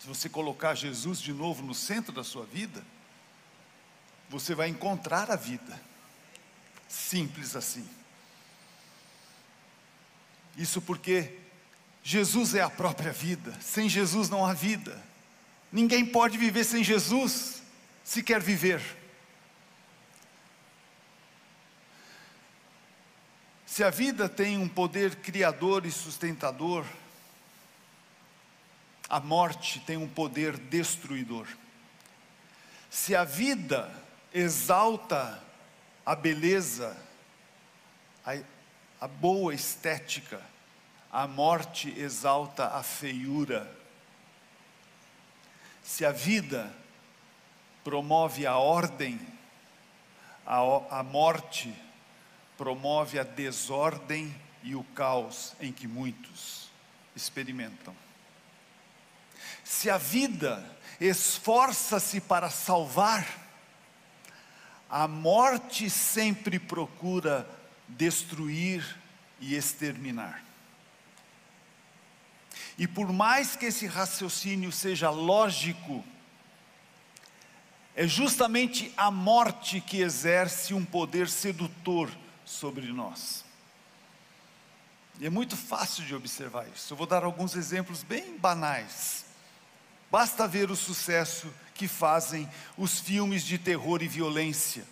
se 0.00 0.08
você 0.08 0.28
colocar 0.28 0.74
Jesus 0.74 1.20
de 1.20 1.32
novo 1.32 1.62
no 1.62 1.74
centro 1.74 2.12
da 2.12 2.24
sua 2.24 2.44
vida, 2.44 2.84
você 4.28 4.52
vai 4.52 4.68
encontrar 4.68 5.30
a 5.30 5.36
vida. 5.36 5.80
Simples 6.88 7.54
assim. 7.54 7.88
Isso 10.56 10.82
porque 10.82 11.38
Jesus 12.02 12.56
é 12.56 12.62
a 12.62 12.70
própria 12.70 13.12
vida, 13.12 13.56
sem 13.60 13.88
Jesus 13.88 14.28
não 14.28 14.44
há 14.44 14.52
vida. 14.52 15.00
Ninguém 15.70 16.06
pode 16.06 16.38
viver 16.38 16.64
sem 16.64 16.82
Jesus, 16.82 17.62
se 18.04 18.22
quer 18.22 18.40
viver. 18.40 18.80
Se 23.66 23.84
a 23.84 23.90
vida 23.90 24.28
tem 24.28 24.56
um 24.56 24.68
poder 24.68 25.16
criador 25.16 25.84
e 25.84 25.92
sustentador, 25.92 26.84
a 29.08 29.20
morte 29.20 29.80
tem 29.80 29.96
um 29.96 30.08
poder 30.08 30.56
destruidor. 30.56 31.46
Se 32.88 33.14
a 33.14 33.22
vida 33.22 33.92
exalta 34.32 35.42
a 36.06 36.14
beleza, 36.14 36.96
a, 38.24 38.38
a 39.00 39.06
boa 39.06 39.54
estética, 39.54 40.40
a 41.12 41.26
morte 41.26 41.92
exalta 41.98 42.68
a 42.68 42.82
feiura. 42.82 43.70
Se 45.86 46.04
a 46.04 46.10
vida 46.10 46.74
promove 47.84 48.44
a 48.44 48.56
ordem, 48.56 49.20
a, 50.44 50.98
a 50.98 51.02
morte 51.04 51.72
promove 52.58 53.20
a 53.20 53.22
desordem 53.22 54.34
e 54.64 54.74
o 54.74 54.82
caos 54.82 55.54
em 55.60 55.72
que 55.72 55.86
muitos 55.86 56.72
experimentam. 57.14 57.94
Se 59.62 59.88
a 59.88 59.96
vida 59.96 60.68
esforça-se 61.00 62.20
para 62.20 62.50
salvar, 62.50 63.24
a 64.90 65.06
morte 65.06 65.88
sempre 65.88 66.58
procura 66.58 67.48
destruir 67.86 68.84
e 69.40 69.54
exterminar. 69.54 70.45
E 72.78 72.86
por 72.86 73.12
mais 73.12 73.56
que 73.56 73.66
esse 73.66 73.86
raciocínio 73.86 74.70
seja 74.70 75.08
lógico, 75.10 76.04
é 77.94 78.06
justamente 78.06 78.92
a 78.96 79.10
morte 79.10 79.80
que 79.80 80.02
exerce 80.02 80.74
um 80.74 80.84
poder 80.84 81.28
sedutor 81.28 82.10
sobre 82.44 82.92
nós. 82.92 83.44
E 85.18 85.26
é 85.26 85.30
muito 85.30 85.56
fácil 85.56 86.04
de 86.04 86.14
observar 86.14 86.68
isso. 86.68 86.92
Eu 86.92 86.96
vou 86.96 87.06
dar 87.06 87.24
alguns 87.24 87.56
exemplos 87.56 88.02
bem 88.02 88.36
banais. 88.36 89.24
Basta 90.10 90.46
ver 90.46 90.70
o 90.70 90.76
sucesso 90.76 91.52
que 91.74 91.88
fazem 91.88 92.48
os 92.76 93.00
filmes 93.00 93.42
de 93.42 93.56
terror 93.56 94.02
e 94.02 94.08
violência. 94.08 94.84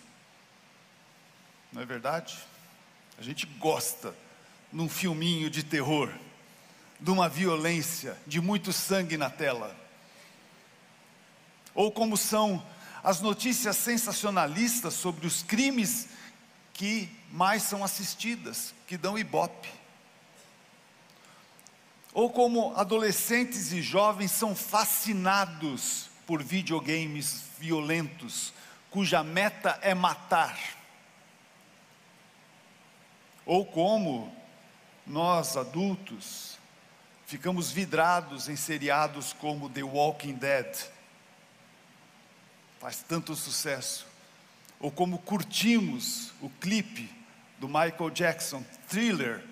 Não 1.71 1.81
é 1.81 1.85
verdade? 1.85 2.37
A 3.17 3.21
gente 3.21 3.45
gosta 3.45 4.15
num 4.71 4.89
filminho 4.89 5.49
de 5.49 5.63
terror, 5.63 6.11
de 7.05 7.11
uma 7.11 7.29
violência, 7.29 8.17
de 8.25 8.41
muito 8.41 8.73
sangue 8.73 9.15
na 9.15 9.29
tela. 9.29 9.75
Ou 11.75 11.91
como 11.91 12.17
são 12.17 12.65
as 13.03 13.21
notícias 13.21 13.77
sensacionalistas 13.77 14.95
sobre 14.95 15.27
os 15.27 15.43
crimes 15.43 16.07
que 16.73 17.07
mais 17.31 17.61
são 17.61 17.83
assistidas, 17.83 18.73
que 18.87 18.97
dão 18.97 19.19
ibope. 19.19 19.69
Ou 22.11 22.31
como 22.31 22.75
adolescentes 22.75 23.71
e 23.71 23.83
jovens 23.83 24.31
são 24.31 24.55
fascinados 24.55 26.09
por 26.25 26.41
videogames 26.41 27.43
violentos, 27.59 28.51
cuja 28.89 29.23
meta 29.23 29.77
é 29.83 29.93
matar. 29.93 30.57
Ou 33.45 33.63
como 33.63 34.35
nós 35.05 35.55
adultos 35.55 36.54
ficamos 37.35 37.69
vidrados 37.69 38.47
em 38.47 38.55
seriados 38.55 39.33
como 39.33 39.69
The 39.69 39.83
Walking 39.83 40.35
Dead, 40.35 40.73
faz 42.79 43.03
tanto 43.05 43.35
sucesso, 43.35 44.07
ou 44.79 44.89
como 44.89 45.19
curtimos 45.19 46.31
o 46.39 46.49
clipe 46.49 47.13
do 47.59 47.67
Michael 47.67 48.09
Jackson, 48.11 48.63
Thriller, 48.87 49.43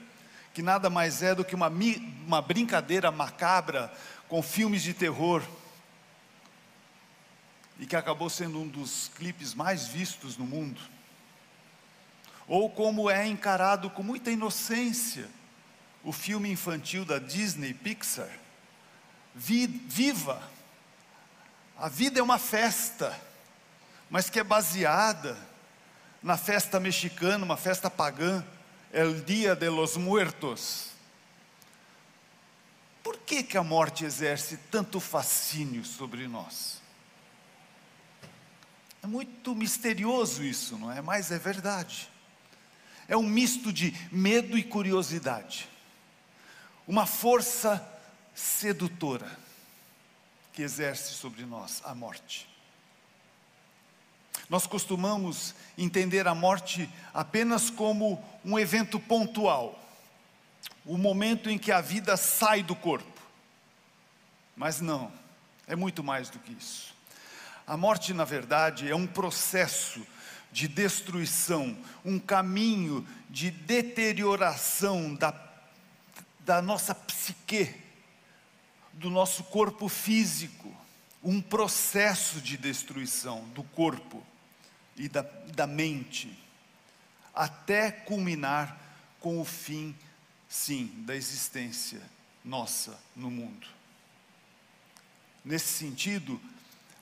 que 0.54 0.62
nada 0.62 0.90
mais 0.90 1.22
é 1.22 1.36
do 1.36 1.44
que 1.44 1.54
uma, 1.54 1.68
uma 1.68 2.42
brincadeira 2.42 3.12
macabra 3.12 3.94
com 4.30 4.42
filmes 4.42 4.82
de 4.82 4.94
terror, 4.94 5.44
e 7.78 7.86
que 7.86 7.98
acabou 7.98 8.30
sendo 8.30 8.62
um 8.62 8.68
dos 8.70 9.12
clipes 9.14 9.54
mais 9.54 9.88
vistos 9.88 10.38
no 10.38 10.46
mundo, 10.46 10.80
ou 12.48 12.70
como 12.70 13.10
é 13.10 13.28
encarado 13.28 13.90
com 13.90 14.02
muita 14.02 14.32
inocência 14.32 15.28
o 16.04 16.12
filme 16.12 16.50
infantil 16.52 17.06
da 17.06 17.18
Disney 17.18 17.74
Pixar, 17.74 18.30
Viva, 19.36 20.48
a 21.78 21.90
vida 21.90 22.20
é 22.20 22.24
uma 22.24 22.38
festa, 22.38 23.20
mas 24.10 24.30
que 24.30 24.40
é 24.40 24.44
baseada 24.44 25.36
na 26.22 26.38
festa 26.38 26.80
mexicana, 26.80 27.44
uma 27.44 27.58
festa 27.58 27.90
pagã, 27.90 28.46
El 28.92 29.22
Dia 29.22 29.56
de 29.56 29.70
los 29.70 29.98
Muertos. 29.98 30.92
Por 33.04 33.18
que, 33.18 33.44
que 33.44 33.58
a 33.58 33.64
morte 33.64 34.06
exerce 34.06 34.56
tanto 34.72 35.00
fascínio 35.00 35.84
sobre 35.84 36.28
nós? 36.28 36.82
É 39.02 39.08
muito 39.08 39.54
misterioso 39.54 40.44
isso, 40.44 40.78
não 40.78 40.92
é? 40.92 41.02
Mas 41.02 41.32
é 41.32 41.40
verdade. 41.40 42.08
É 43.08 43.18
um 43.18 43.28
misto 43.28 43.74
de 43.74 43.94
medo 44.10 44.58
e 44.58 44.64
curiosidade. 44.64 45.73
Uma 46.88 47.06
força 47.06 47.86
sedutora 48.34 49.30
que 50.52 50.62
exerce 50.62 51.14
sobre 51.14 51.46
nós 51.46 51.82
a 51.84 51.96
morte. 51.96 52.48
Nós 54.50 54.68
costumamos 54.68 55.56
entender 55.78 56.28
a 56.28 56.36
morte 56.36 56.90
apenas 57.14 57.70
como 57.70 58.24
um 58.44 58.60
evento 58.60 59.00
pontual, 59.00 59.80
o 60.86 60.98
momento 60.98 61.50
em 61.50 61.58
que 61.58 61.72
a 61.72 61.82
vida 61.82 62.18
sai 62.18 62.62
do 62.62 62.76
corpo. 62.76 63.22
Mas 64.56 64.82
não, 64.82 65.12
é 65.66 65.76
muito 65.76 66.04
mais 66.04 66.30
do 66.30 66.40
que 66.40 66.52
isso. 66.52 66.94
A 67.66 67.78
morte, 67.78 68.14
na 68.14 68.26
verdade, 68.26 68.90
é 68.90 68.96
um 68.96 69.08
processo 69.08 70.06
de 70.52 70.68
destruição, 70.68 71.76
um 72.06 72.20
caminho 72.20 73.08
de 73.30 73.50
deterioração 73.50 75.16
da, 75.16 75.32
da 76.46 76.62
nossa 76.62 76.94
psique, 76.94 77.74
do 78.92 79.10
nosso 79.10 79.44
corpo 79.46 79.88
físico, 79.88 80.74
um 81.24 81.42
processo 81.42 82.42
de 82.42 82.58
destruição 82.58 83.48
do 83.50 83.64
corpo 83.64 84.24
e 84.96 85.08
da, 85.08 85.22
da 85.22 85.66
mente, 85.66 86.38
até 87.34 87.90
culminar 87.90 88.78
com 89.20 89.40
o 89.40 89.46
fim, 89.46 89.96
sim, 90.50 90.92
da 91.06 91.16
existência 91.16 92.02
nossa 92.44 93.00
no 93.16 93.32
mundo. 93.32 93.66
Nesse 95.46 95.68
sentido, 95.68 96.40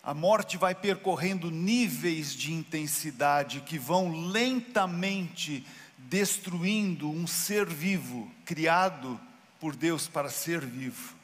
a 0.04 0.13
morte 0.13 0.56
vai 0.56 0.73
percorrendo 0.73 1.49
níveis 1.49 2.34
de 2.34 2.54
intensidade 2.54 3.62
que 3.62 3.77
vão 3.77 4.27
lentamente 4.27 5.65
destruindo 5.97 7.10
um 7.10 7.25
ser 7.27 7.65
vivo, 7.65 8.32
criado 8.45 9.19
por 9.62 9.76
Deus 9.76 10.08
para 10.08 10.30
ser 10.30 10.65
vivo, 10.65 11.15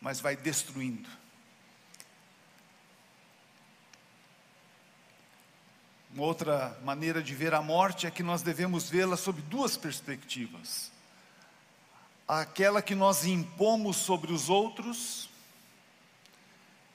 mas 0.00 0.20
vai 0.20 0.36
destruindo 0.36 1.08
Uma 6.14 6.26
outra 6.26 6.78
maneira 6.84 7.20
de 7.20 7.34
ver 7.34 7.54
a 7.54 7.60
morte 7.60 8.06
é 8.06 8.10
que 8.10 8.22
nós 8.22 8.40
devemos 8.40 8.88
vê-la 8.88 9.16
sob 9.16 9.42
duas 9.42 9.76
perspectivas: 9.76 10.92
aquela 12.28 12.80
que 12.80 12.94
nós 12.94 13.24
impomos 13.24 13.96
sobre 13.96 14.32
os 14.32 14.48
outros 14.48 15.28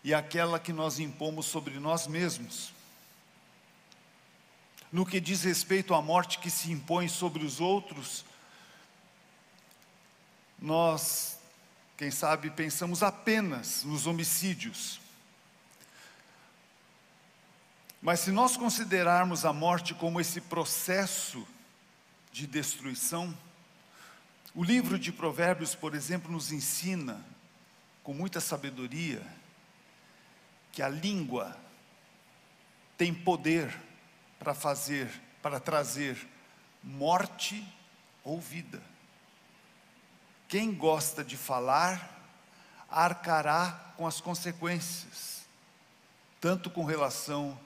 e 0.05 0.13
aquela 0.13 0.57
que 0.57 0.71
nós 0.71 0.99
impomos 0.99 1.47
sobre 1.47 1.77
nós 1.81 2.07
mesmos. 2.07 2.71
No 4.89 5.05
que 5.05 5.19
diz 5.19 5.43
respeito 5.43 5.93
à 5.93 6.01
morte 6.01 6.39
que 6.39 6.49
se 6.49 6.71
impõe 6.71 7.09
sobre 7.09 7.43
os 7.43 7.59
outros, 7.59 8.23
nós, 10.61 11.37
quem 11.97 12.11
sabe, 12.11 12.49
pensamos 12.49 13.03
apenas 13.03 13.83
nos 13.83 14.07
homicídios. 14.07 14.99
Mas 18.01 18.21
se 18.21 18.31
nós 18.31 18.55
considerarmos 18.55 19.45
a 19.45 19.51
morte 19.51 19.93
como 19.93 20.21
esse 20.21 20.39
processo 20.41 21.45
de 22.31 22.47
destruição, 22.47 23.37
o 24.55 24.63
livro 24.63 24.97
de 24.97 25.11
Provérbios, 25.11 25.75
por 25.75 25.93
exemplo, 25.93 26.31
nos 26.31 26.51
ensina, 26.51 27.23
com 28.03 28.13
muita 28.13 28.39
sabedoria, 28.39 29.21
que 30.71 30.81
a 30.81 30.89
língua 30.89 31.57
tem 32.97 33.13
poder 33.13 33.77
para 34.39 34.53
fazer, 34.53 35.09
para 35.41 35.59
trazer 35.59 36.27
morte 36.83 37.65
ou 38.23 38.39
vida. 38.39 38.81
Quem 40.49 40.73
gosta 40.73 41.23
de 41.23 41.37
falar, 41.37 42.19
arcará 42.89 43.93
com 43.95 44.07
as 44.07 44.19
consequências, 44.19 45.43
tanto 46.41 46.71
com 46.71 46.83
relação 46.83 47.57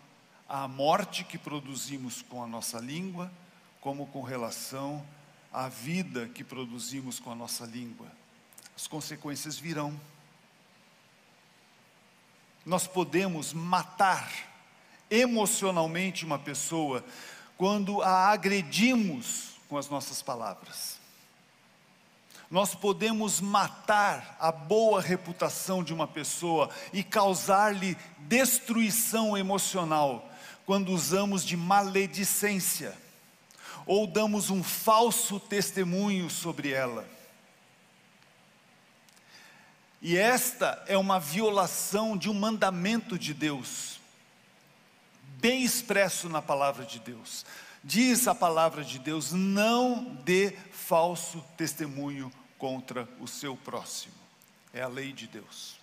à 0.49 0.67
morte 0.67 1.23
que 1.23 1.37
produzimos 1.37 2.21
com 2.21 2.43
a 2.43 2.47
nossa 2.47 2.79
língua, 2.79 3.31
como 3.79 4.05
com 4.07 4.21
relação 4.21 5.01
à 5.51 5.69
vida 5.69 6.27
que 6.27 6.43
produzimos 6.43 7.21
com 7.21 7.31
a 7.31 7.35
nossa 7.35 7.65
língua. 7.65 8.07
As 8.75 8.85
consequências 8.85 9.57
virão. 9.57 9.97
Nós 12.65 12.85
podemos 12.85 13.53
matar 13.53 14.29
emocionalmente 15.09 16.25
uma 16.25 16.37
pessoa 16.37 17.01
quando 17.57 18.01
a 18.01 18.29
agredimos 18.29 19.53
com 19.69 19.77
as 19.77 19.87
nossas 19.87 20.21
palavras. 20.21 21.02
Nós 22.53 22.75
podemos 22.75 23.41
matar 23.41 24.37
a 24.39 24.51
boa 24.51 25.01
reputação 25.01 25.83
de 25.83 25.91
uma 25.91 26.07
pessoa 26.07 26.69
e 26.93 27.03
causar-lhe 27.03 27.97
destruição 28.19 29.35
emocional 29.35 30.31
quando 30.63 30.89
usamos 30.89 31.43
de 31.43 31.57
maledicência 31.57 32.95
ou 33.87 34.05
damos 34.05 34.51
um 34.51 34.61
falso 34.61 35.39
testemunho 35.39 36.29
sobre 36.29 36.69
ela. 36.69 37.09
E 39.99 40.15
esta 40.15 40.83
é 40.85 40.95
uma 40.95 41.19
violação 41.19 42.15
de 42.15 42.29
um 42.29 42.35
mandamento 42.35 43.17
de 43.17 43.33
Deus, 43.33 43.99
bem 45.39 45.63
expresso 45.63 46.29
na 46.29 46.39
palavra 46.39 46.85
de 46.85 46.99
Deus. 46.99 47.47
Diz 47.83 48.27
a 48.27 48.35
palavra 48.35 48.83
de 48.83 48.99
Deus: 48.99 49.31
não 49.31 50.03
dê 50.23 50.55
falso 50.71 51.43
testemunho 51.57 52.31
contra 52.63 53.09
o 53.19 53.27
seu 53.27 53.57
próximo. 53.57 54.13
É 54.73 54.81
a 54.81 54.87
lei 54.87 55.11
de 55.11 55.27
Deus. 55.27 55.75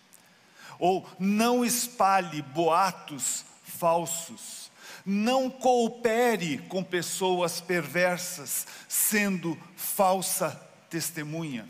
Ou 0.79 1.07
não 1.19 1.63
espalhe 1.63 2.41
boatos 2.41 3.45
falsos. 3.65 4.71
Não 5.05 5.51
coopere 5.51 6.57
com 6.69 6.83
pessoas 6.83 7.61
perversas, 7.61 8.67
sendo 8.89 9.63
falsa 9.77 10.53
testemunha. 10.89 11.69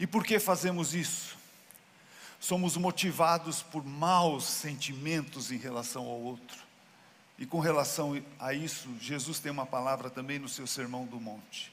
E 0.00 0.04
por 0.04 0.24
que 0.24 0.40
fazemos 0.40 0.96
isso? 0.96 1.38
Somos 2.40 2.76
motivados 2.76 3.62
por 3.62 3.84
maus 3.84 4.42
sentimentos 4.42 5.52
em 5.52 5.58
relação 5.58 6.02
ao 6.02 6.20
outro. 6.20 6.63
E 7.38 7.44
com 7.44 7.58
relação 7.58 8.22
a 8.38 8.52
isso, 8.52 8.88
Jesus 9.00 9.40
tem 9.40 9.50
uma 9.50 9.66
palavra 9.66 10.08
também 10.08 10.38
no 10.38 10.48
seu 10.48 10.66
Sermão 10.66 11.04
do 11.04 11.20
Monte. 11.20 11.72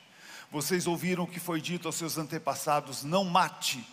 Vocês 0.51 0.87
ouviram 0.87 1.23
o 1.23 1.27
que 1.27 1.39
foi 1.39 1.61
dito 1.61 1.87
aos 1.87 1.95
seus 1.95 2.17
antepassados: 2.17 3.03
não 3.03 3.23
mate. 3.23 3.85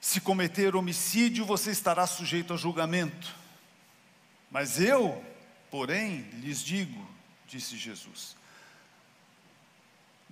Se 0.00 0.20
cometer 0.20 0.74
homicídio, 0.74 1.44
você 1.44 1.70
estará 1.70 2.06
sujeito 2.06 2.54
a 2.54 2.56
julgamento. 2.56 3.34
Mas 4.50 4.80
eu, 4.80 5.22
porém, 5.70 6.22
lhes 6.40 6.62
digo, 6.62 7.06
disse 7.46 7.76
Jesus, 7.76 8.34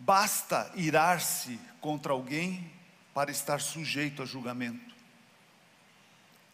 Basta 0.01 0.71
irar-se 0.77 1.59
contra 1.81 2.13
alguém 2.13 2.71
para 3.13 3.33
estar 3.33 3.61
sujeito 3.61 4.23
a 4.23 4.25
julgamento. 4.25 4.88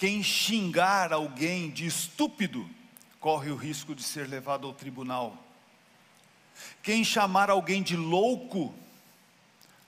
Quem 0.05 0.23
xingar 0.23 1.15
alguém 1.15 1.71
de 1.71 1.87
estúpido 1.87 2.69
corre 3.19 3.51
o 3.51 3.57
risco 3.57 3.95
de 3.95 4.03
ser 4.03 4.29
levado 4.29 4.67
ao 4.67 4.75
tribunal. 4.75 5.43
Quem 6.83 7.03
chamar 7.03 7.49
alguém 7.49 7.83
de 7.83 7.97
louco 7.97 8.75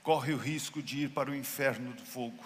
corre 0.01 0.33
o 0.33 0.37
risco 0.37 0.81
de 0.81 1.03
ir 1.03 1.11
para 1.11 1.29
o 1.29 1.35
inferno 1.35 1.93
do 1.93 2.03
fogo. 2.03 2.43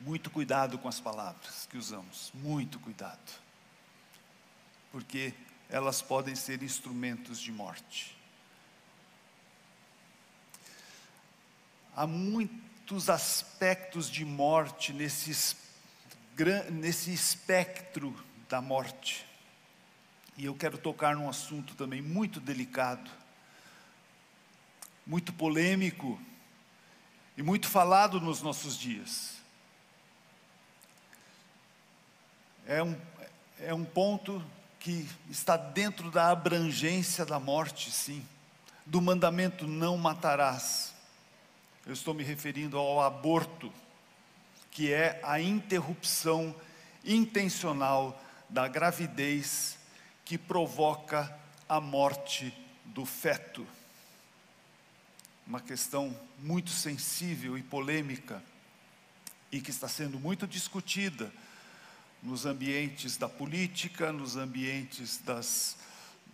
Muito 0.00 0.30
cuidado 0.30 0.78
com 0.78 0.88
as 0.88 0.98
palavras 0.98 1.68
que 1.70 1.76
usamos, 1.76 2.32
muito 2.32 2.78
cuidado, 2.78 3.38
porque 4.90 5.34
elas 5.68 6.00
podem 6.00 6.34
ser 6.34 6.62
instrumentos 6.62 7.38
de 7.38 7.52
morte. 7.52 8.16
Há 11.94 12.06
muitos 12.06 13.10
aspectos 13.10 14.10
de 14.10 14.24
morte 14.24 14.94
nesse, 14.94 15.34
nesse 16.70 17.12
espectro 17.12 18.14
da 18.48 18.60
morte. 18.60 19.26
E 20.36 20.44
eu 20.44 20.54
quero 20.54 20.76
tocar 20.76 21.16
num 21.16 21.28
assunto 21.28 21.74
também 21.74 22.02
muito 22.02 22.38
delicado, 22.40 23.10
muito 25.06 25.32
polêmico 25.32 26.20
e 27.36 27.42
muito 27.42 27.68
falado 27.68 28.20
nos 28.20 28.42
nossos 28.42 28.78
dias. 28.78 29.36
É 32.66 32.82
um, 32.82 33.00
é 33.60 33.72
um 33.72 33.84
ponto 33.84 34.44
que 34.78 35.08
está 35.30 35.56
dentro 35.56 36.10
da 36.10 36.30
abrangência 36.30 37.24
da 37.24 37.40
morte, 37.40 37.90
sim, 37.90 38.26
do 38.84 39.00
mandamento 39.00 39.66
não 39.66 39.96
matarás. 39.96 40.94
Eu 41.86 41.92
estou 41.92 42.12
me 42.12 42.22
referindo 42.22 42.76
ao 42.76 43.00
aborto, 43.00 43.72
que 44.76 44.92
é 44.92 45.18
a 45.22 45.40
interrupção 45.40 46.54
intencional 47.02 48.22
da 48.46 48.68
gravidez 48.68 49.78
que 50.22 50.36
provoca 50.36 51.34
a 51.66 51.80
morte 51.80 52.52
do 52.84 53.06
feto. 53.06 53.66
Uma 55.46 55.62
questão 55.62 56.14
muito 56.40 56.68
sensível 56.68 57.56
e 57.56 57.62
polêmica 57.62 58.42
e 59.50 59.62
que 59.62 59.70
está 59.70 59.88
sendo 59.88 60.20
muito 60.20 60.46
discutida 60.46 61.32
nos 62.22 62.44
ambientes 62.44 63.16
da 63.16 63.30
política, 63.30 64.12
nos 64.12 64.36
ambientes 64.36 65.16
das, 65.24 65.78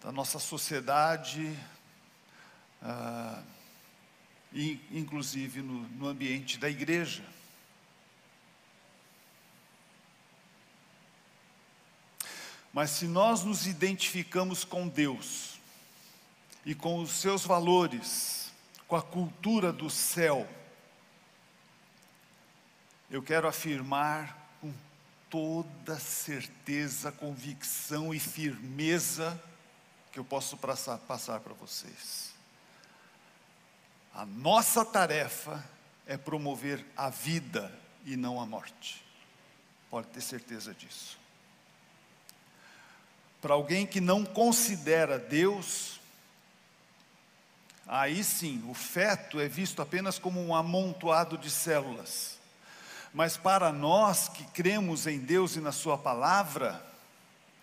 da 0.02 0.11
nossa 0.11 0.40
sociedade. 0.40 1.57
Ah, 2.83 3.40
e 4.52 4.81
inclusive 4.90 5.62
no, 5.62 5.88
no 5.90 6.09
ambiente 6.09 6.59
da 6.59 6.68
igreja. 6.68 7.22
Mas 12.73 12.91
se 12.91 13.07
nós 13.07 13.45
nos 13.45 13.67
identificamos 13.67 14.65
com 14.65 14.89
Deus 14.89 15.61
e 16.65 16.75
com 16.75 17.01
os 17.01 17.11
seus 17.11 17.45
valores, 17.45 18.51
com 18.89 18.97
a 18.97 19.03
cultura 19.03 19.73
do 19.73 19.91
céu, 19.91 20.49
eu 23.11 23.23
quero 23.23 23.47
afirmar 23.47 24.39
com 24.61 24.73
toda 25.29 25.99
certeza, 25.99 27.13
convicção 27.13 28.15
e 28.15 28.19
firmeza 28.19 29.41
que 30.11 30.19
eu 30.19 30.25
posso 30.25 30.57
passar, 30.57 30.99
para 31.41 31.55
vocês. 31.55 32.35
A 34.15 34.27
nossa 34.27 34.85
tarefa 34.85 35.63
é 36.07 36.17
promover 36.17 36.85
a 36.97 37.09
vida 37.09 37.73
e 38.05 38.17
não 38.17 38.41
a 38.41 38.47
morte. 38.47 39.05
Pode 39.91 40.09
ter 40.09 40.21
certeza 40.21 40.75
disso. 40.75 41.22
Para 43.42 43.52
alguém 43.55 43.87
que 43.87 44.00
não 44.00 44.24
considera 44.24 45.18
Deus, 45.18 46.00
aí 47.87 48.24
sim, 48.24 48.64
o 48.66 48.72
feto 48.72 49.38
é 49.38 49.48
visto 49.48 49.83
apenas 49.83 50.18
como 50.18 50.40
um 50.40 50.55
amontoado 50.55 51.37
de 51.37 51.50
células. 51.50 52.38
Mas 53.12 53.37
para 53.37 53.70
nós 53.70 54.28
que 54.28 54.44
cremos 54.44 55.07
em 55.07 55.18
Deus 55.18 55.57
e 55.57 55.61
na 55.61 55.72
Sua 55.72 55.98
palavra, 55.98 56.83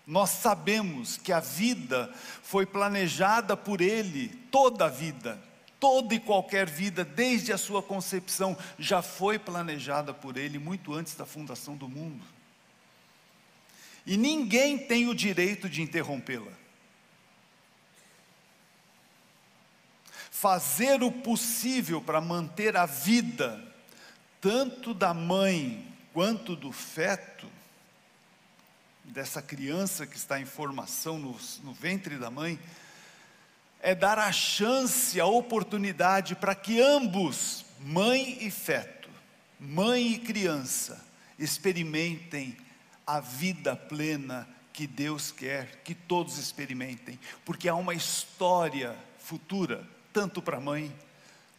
nós 0.06 0.30
sabemos 0.30 1.16
que 1.16 1.32
a 1.32 1.40
vida 1.40 2.12
foi 2.44 2.64
planejada 2.64 3.56
por 3.56 3.80
Ele, 3.80 4.28
toda 4.52 4.84
a 4.84 4.88
vida, 4.88 5.36
Toda 5.80 6.14
e 6.14 6.20
qualquer 6.20 6.68
vida, 6.68 7.02
desde 7.02 7.54
a 7.54 7.58
sua 7.58 7.82
concepção, 7.82 8.54
já 8.78 9.00
foi 9.00 9.38
planejada 9.38 10.12
por 10.12 10.36
Ele 10.36 10.58
muito 10.58 10.92
antes 10.92 11.14
da 11.14 11.24
fundação 11.24 11.74
do 11.74 11.88
mundo. 11.88 12.22
E 14.10 14.16
ninguém 14.16 14.76
tem 14.76 15.06
o 15.06 15.14
direito 15.14 15.68
de 15.68 15.82
interrompê-la. 15.82 16.50
Fazer 20.32 21.00
o 21.04 21.12
possível 21.12 22.02
para 22.02 22.20
manter 22.20 22.76
a 22.76 22.86
vida, 22.86 23.62
tanto 24.40 24.92
da 24.92 25.14
mãe 25.14 25.86
quanto 26.12 26.56
do 26.56 26.72
feto, 26.72 27.46
dessa 29.04 29.40
criança 29.40 30.04
que 30.04 30.16
está 30.16 30.40
em 30.40 30.44
formação 30.44 31.16
no, 31.16 31.38
no 31.62 31.72
ventre 31.72 32.18
da 32.18 32.32
mãe, 32.32 32.58
é 33.80 33.94
dar 33.94 34.18
a 34.18 34.32
chance, 34.32 35.20
a 35.20 35.26
oportunidade 35.26 36.34
para 36.34 36.56
que 36.56 36.80
ambos, 36.80 37.64
mãe 37.78 38.38
e 38.40 38.50
feto, 38.50 39.08
mãe 39.60 40.14
e 40.14 40.18
criança, 40.18 41.00
experimentem 41.38 42.56
a 43.06 43.20
vida 43.20 43.74
plena 43.74 44.48
que 44.72 44.86
Deus 44.86 45.30
quer 45.30 45.82
que 45.82 45.94
todos 45.94 46.38
experimentem, 46.38 47.18
porque 47.44 47.68
há 47.68 47.74
uma 47.74 47.94
história 47.94 48.96
futura 49.18 49.86
tanto 50.12 50.40
para 50.40 50.56
a 50.56 50.60
mãe 50.60 50.94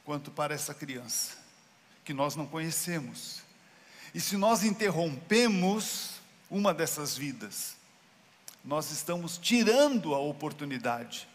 quanto 0.04 0.32
para 0.32 0.54
essa 0.54 0.74
criança, 0.74 1.38
que 2.04 2.14
nós 2.14 2.36
não 2.36 2.46
conhecemos. 2.46 3.42
E 4.14 4.20
se 4.20 4.36
nós 4.38 4.64
interrompemos 4.64 6.20
uma 6.50 6.74
dessas 6.74 7.18
vidas, 7.18 7.78
nós 8.64 8.92
estamos 8.92 9.38
tirando 9.38 10.14
a 10.14 10.20
oportunidade 10.20 11.28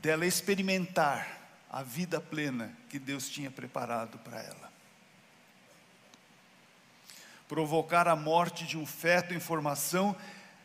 dela 0.00 0.26
experimentar 0.26 1.40
a 1.70 1.82
vida 1.82 2.20
plena 2.20 2.76
que 2.88 2.98
Deus 2.98 3.28
tinha 3.28 3.50
preparado 3.50 4.18
para 4.18 4.40
ela. 4.40 4.71
Provocar 7.52 8.08
a 8.08 8.16
morte 8.16 8.64
de 8.64 8.78
um 8.78 8.86
feto 8.86 9.34
em 9.34 9.38
formação 9.38 10.16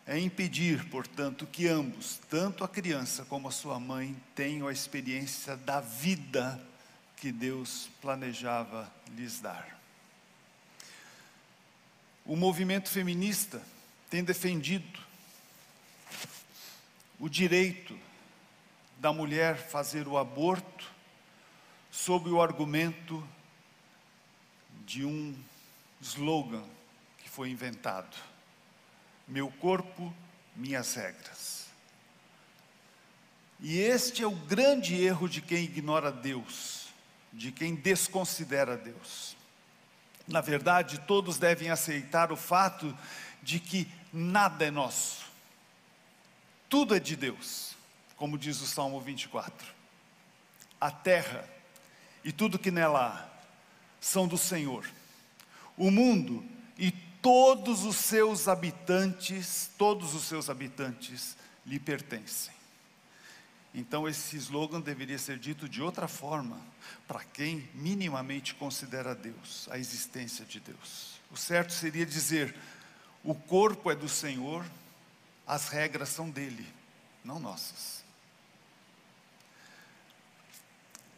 é 0.05 0.17
impedir, 0.17 0.87
portanto, 0.87 1.45
que 1.45 1.67
ambos, 1.67 2.17
tanto 2.29 2.63
a 2.63 2.67
criança 2.69 3.25
como 3.25 3.49
a 3.49 3.51
sua 3.51 3.77
mãe, 3.77 4.15
tenham 4.33 4.69
a 4.69 4.71
experiência 4.71 5.57
da 5.57 5.81
vida 5.81 6.65
que 7.17 7.29
Deus 7.29 7.89
planejava 8.01 8.89
lhes 9.17 9.41
dar. 9.41 9.77
O 12.25 12.37
movimento 12.37 12.87
feminista 12.87 13.61
tem 14.09 14.23
defendido 14.23 15.01
o 17.19 17.27
direito 17.27 17.99
da 18.97 19.11
mulher 19.11 19.57
fazer 19.57 20.07
o 20.07 20.17
aborto 20.17 20.89
sob 21.91 22.29
o 22.29 22.41
argumento 22.41 23.27
de 24.85 25.03
um 25.03 25.35
slogan 25.99 26.76
foi 27.37 27.51
inventado: 27.51 28.17
Meu 29.27 29.51
corpo, 29.51 30.11
minhas 30.55 30.95
regras. 30.95 31.67
E 33.59 33.77
este 33.77 34.23
é 34.23 34.27
o 34.27 34.31
grande 34.31 34.99
erro 34.99 35.29
de 35.29 35.39
quem 35.39 35.65
ignora 35.65 36.11
Deus, 36.11 36.87
de 37.31 37.51
quem 37.51 37.75
desconsidera 37.75 38.75
Deus. 38.75 39.37
Na 40.27 40.41
verdade, 40.41 40.99
todos 41.01 41.37
devem 41.37 41.69
aceitar 41.69 42.31
o 42.31 42.35
fato 42.35 42.97
de 43.43 43.59
que 43.59 43.87
nada 44.11 44.65
é 44.65 44.71
nosso, 44.71 45.23
tudo 46.67 46.95
é 46.95 46.99
de 46.99 47.15
Deus, 47.15 47.75
como 48.15 48.35
diz 48.35 48.59
o 48.61 48.65
Salmo 48.65 48.99
24. 48.99 49.75
A 50.81 50.89
terra 50.89 51.47
e 52.23 52.31
tudo 52.31 52.57
que 52.57 52.71
nela 52.71 53.07
há 53.07 53.39
são 54.01 54.27
do 54.27 54.39
Senhor. 54.39 54.89
O 55.77 55.91
mundo 55.91 56.43
e 56.79 57.06
todos 57.27 57.83
os 57.83 57.97
seus 57.97 58.47
habitantes, 58.47 59.69
todos 59.77 60.15
os 60.15 60.23
seus 60.23 60.49
habitantes 60.49 61.35
lhe 61.65 61.77
pertencem. 61.77 62.53
Então, 63.75 64.07
esse 64.07 64.37
slogan 64.37 64.79
deveria 64.79 65.19
ser 65.19 65.37
dito 65.37 65.67
de 65.67 65.81
outra 65.81 66.07
forma, 66.07 66.57
para 67.05 67.25
quem 67.25 67.69
minimamente 67.73 68.55
considera 68.55 69.13
Deus, 69.13 69.67
a 69.69 69.77
existência 69.77 70.45
de 70.45 70.61
Deus. 70.61 71.19
O 71.29 71.35
certo 71.35 71.73
seria 71.73 72.05
dizer: 72.05 72.55
o 73.21 73.35
corpo 73.35 73.91
é 73.91 73.95
do 73.95 74.07
Senhor, 74.07 74.65
as 75.45 75.67
regras 75.67 76.07
são 76.07 76.29
dele, 76.29 76.65
não 77.25 77.41
nossas. 77.41 77.96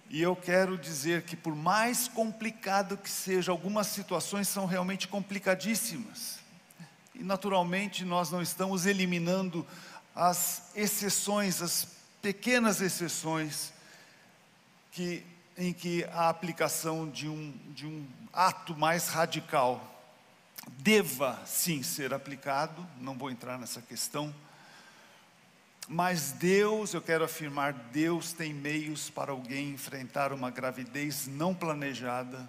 E 0.10 0.22
eu 0.24 0.36
quero 0.36 0.76
dizer 0.76 1.22
que, 1.22 1.36
por 1.36 1.56
mais 1.56 2.08
complicado 2.08 2.98
que 2.98 3.10
seja, 3.10 3.52
algumas 3.52 3.86
situações 3.88 4.48
são 4.48 4.66
realmente 4.66 5.08
complicadíssimas. 5.08 6.40
E, 7.14 7.24
naturalmente, 7.24 8.04
nós 8.04 8.32
não 8.32 8.42
estamos 8.42 8.88
eliminando 8.88 9.66
as 10.16 10.72
exceções, 10.76 11.62
as 11.62 11.88
pequenas 12.24 12.82
exceções 12.82 13.72
que, 14.92 15.24
em 15.56 15.72
que 15.72 16.04
a 16.06 16.28
aplicação 16.28 17.08
de 17.08 17.28
um, 17.28 17.54
de 17.76 17.86
um 17.86 18.04
ato 18.34 18.76
mais 18.76 19.10
radical 19.10 19.86
deva 20.80 21.40
sim 21.46 21.84
ser 21.84 22.16
aplicado, 22.16 22.86
não 23.00 23.16
vou 23.16 23.30
entrar 23.30 23.60
nessa 23.60 23.82
questão, 23.82 24.34
mas 25.90 26.32
Deus, 26.32 26.94
eu 26.94 27.02
quero 27.02 27.26
afirmar, 27.26 27.74
Deus 27.74 28.32
tem 28.32 28.54
meios 28.54 29.10
para 29.10 29.32
alguém 29.32 29.72
enfrentar 29.72 30.32
uma 30.32 30.50
gravidez 30.50 31.28
não 31.28 31.54
planejada, 31.54 32.48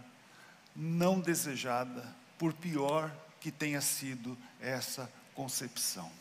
não 0.77 1.19
desejada, 1.19 2.07
por 2.39 2.53
pior 2.53 3.11
que 3.41 3.51
tenha 3.51 3.81
sido 3.81 4.39
essa 4.61 5.11
concepção 5.35 6.21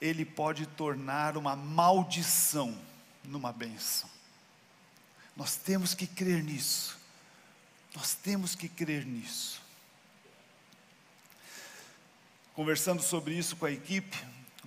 ele 0.00 0.24
pode 0.24 0.66
tornar 0.66 1.36
uma 1.36 1.56
maldição 1.56 2.76
numa 3.24 3.52
benção. 3.52 4.08
Nós 5.36 5.56
temos 5.56 5.94
que 5.94 6.06
crer 6.06 6.42
nisso. 6.42 6.98
Nós 7.94 8.14
temos 8.14 8.54
que 8.54 8.68
crer 8.68 9.04
nisso. 9.04 9.60
Conversando 12.54 13.02
sobre 13.02 13.34
isso 13.34 13.56
com 13.56 13.66
a 13.66 13.70
equipe, 13.70 14.16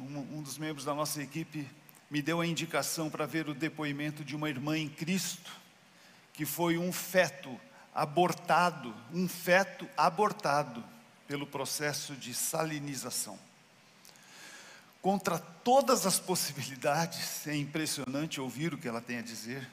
um, 0.01 0.37
um 0.37 0.41
dos 0.41 0.57
membros 0.57 0.85
da 0.85 0.93
nossa 0.93 1.21
equipe 1.21 1.67
me 2.09 2.21
deu 2.21 2.41
a 2.41 2.45
indicação 2.45 3.09
para 3.09 3.25
ver 3.25 3.47
o 3.47 3.53
depoimento 3.53 4.23
de 4.23 4.35
uma 4.35 4.49
irmã 4.49 4.77
em 4.77 4.89
Cristo, 4.89 5.51
que 6.33 6.45
foi 6.45 6.77
um 6.77 6.91
feto 6.91 7.59
abortado, 7.93 8.93
um 9.13 9.27
feto 9.27 9.87
abortado 9.95 10.83
pelo 11.27 11.47
processo 11.47 12.15
de 12.15 12.33
salinização 12.33 13.39
contra 15.01 15.39
todas 15.39 16.05
as 16.05 16.19
possibilidades, 16.19 17.47
é 17.47 17.55
impressionante 17.55 18.39
ouvir 18.39 18.73
o 18.73 18.77
que 18.77 18.87
ela 18.87 19.01
tem 19.01 19.17
a 19.17 19.21
dizer. 19.21 19.67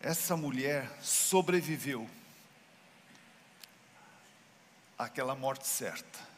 Essa 0.00 0.36
mulher 0.36 0.90
sobreviveu 1.00 2.08
àquela 4.98 5.34
morte 5.34 5.66
certa. 5.66 6.29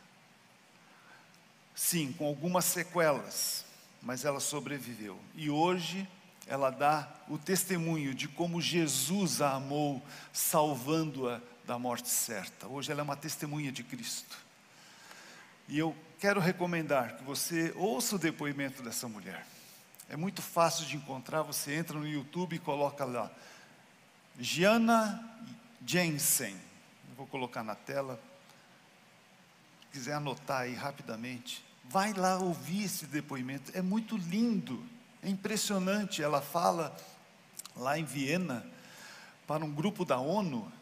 Sim, 1.74 2.12
com 2.12 2.26
algumas 2.26 2.64
sequelas, 2.64 3.64
mas 4.00 4.24
ela 4.24 4.40
sobreviveu. 4.40 5.18
E 5.34 5.48
hoje 5.48 6.08
ela 6.46 6.70
dá 6.70 7.08
o 7.28 7.38
testemunho 7.38 8.14
de 8.14 8.28
como 8.28 8.60
Jesus 8.60 9.40
a 9.40 9.52
amou, 9.54 10.02
salvando-a 10.32 11.40
da 11.64 11.78
morte 11.78 12.08
certa. 12.08 12.66
Hoje 12.66 12.90
ela 12.90 13.00
é 13.00 13.04
uma 13.04 13.16
testemunha 13.16 13.70
de 13.70 13.82
Cristo. 13.82 14.36
E 15.68 15.78
eu 15.78 15.96
quero 16.18 16.40
recomendar 16.40 17.16
que 17.16 17.24
você 17.24 17.72
ouça 17.76 18.16
o 18.16 18.18
depoimento 18.18 18.82
dessa 18.82 19.08
mulher. 19.08 19.46
É 20.08 20.16
muito 20.16 20.42
fácil 20.42 20.84
de 20.84 20.96
encontrar, 20.96 21.42
você 21.42 21.74
entra 21.74 21.98
no 21.98 22.06
YouTube 22.06 22.56
e 22.56 22.58
coloca 22.58 23.04
lá, 23.04 23.30
Gianna 24.38 25.22
Jensen. 25.86 26.56
Vou 27.16 27.26
colocar 27.26 27.62
na 27.62 27.74
tela. 27.74 28.20
Se 29.92 29.98
quiser 29.98 30.14
anotar 30.14 30.62
aí 30.62 30.74
rapidamente, 30.74 31.62
vai 31.84 32.14
lá 32.14 32.38
ouvir 32.38 32.84
esse 32.84 33.04
depoimento. 33.04 33.70
É 33.74 33.82
muito 33.82 34.16
lindo, 34.16 34.82
é 35.22 35.28
impressionante. 35.28 36.22
Ela 36.22 36.40
fala 36.40 36.96
lá 37.76 37.98
em 37.98 38.04
Viena 38.04 38.66
para 39.46 39.62
um 39.62 39.70
grupo 39.70 40.06
da 40.06 40.18
ONU 40.18 40.72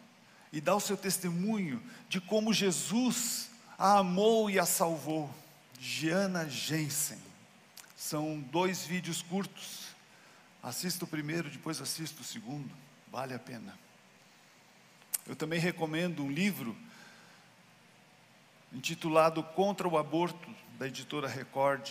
e 0.52 0.60
dá 0.60 0.76
o 0.76 0.80
seu 0.80 0.96
testemunho 0.96 1.82
de 2.08 2.20
como 2.20 2.52
Jesus 2.52 3.50
a 3.76 3.98
amou 3.98 4.48
e 4.48 4.60
a 4.60 4.64
salvou. 4.64 5.28
Giana 5.76 6.48
Jensen. 6.48 7.18
São 7.96 8.38
dois 8.38 8.86
vídeos 8.86 9.22
curtos. 9.22 9.88
Assista 10.62 11.04
o 11.04 11.08
primeiro, 11.08 11.50
depois 11.50 11.80
assista 11.80 12.20
o 12.20 12.24
segundo. 12.24 12.70
Vale 13.10 13.34
a 13.34 13.40
pena. 13.40 13.76
Eu 15.26 15.34
também 15.34 15.58
recomendo 15.58 16.22
um 16.22 16.30
livro 16.30 16.76
intitulado 18.72 19.42
Contra 19.42 19.88
o 19.88 19.98
Aborto, 19.98 20.48
da 20.78 20.86
editora 20.86 21.28
Record. 21.28 21.88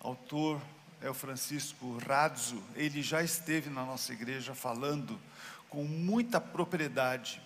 Autor 0.00 0.60
é 1.00 1.10
o 1.10 1.14
Francisco 1.14 1.98
Razzo. 1.98 2.62
Ele 2.74 3.02
já 3.02 3.22
esteve 3.22 3.70
na 3.70 3.84
nossa 3.84 4.12
igreja 4.12 4.54
falando 4.54 5.20
com 5.68 5.84
muita 5.84 6.40
propriedade. 6.40 7.40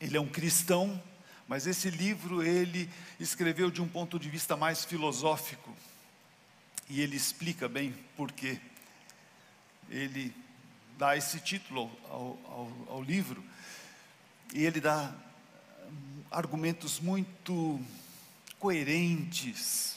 Ele 0.00 0.16
é 0.16 0.20
um 0.20 0.28
cristão 0.28 1.00
mas 1.50 1.66
esse 1.66 1.90
livro 1.90 2.44
ele 2.44 2.88
escreveu 3.18 3.72
de 3.72 3.82
um 3.82 3.88
ponto 3.88 4.20
de 4.20 4.30
vista 4.30 4.56
mais 4.56 4.84
filosófico. 4.84 5.76
E 6.88 7.00
ele 7.00 7.16
explica 7.16 7.68
bem 7.68 7.92
por 8.16 8.30
quê. 8.30 8.60
Ele 9.88 10.32
dá 10.96 11.16
esse 11.16 11.40
título 11.40 11.90
ao, 12.08 12.38
ao, 12.44 12.72
ao 12.90 13.02
livro. 13.02 13.44
E 14.54 14.64
ele 14.64 14.80
dá 14.80 15.12
argumentos 16.30 17.00
muito 17.00 17.80
coerentes 18.58 19.96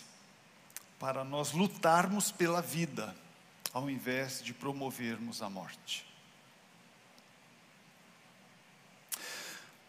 para 0.99 1.23
nós 1.23 1.51
lutarmos 1.51 2.31
pela 2.31 2.61
vida, 2.61 3.15
ao 3.71 3.89
invés 3.89 4.41
de 4.41 4.53
promovermos 4.53 5.41
a 5.41 5.49
morte. 5.49 6.05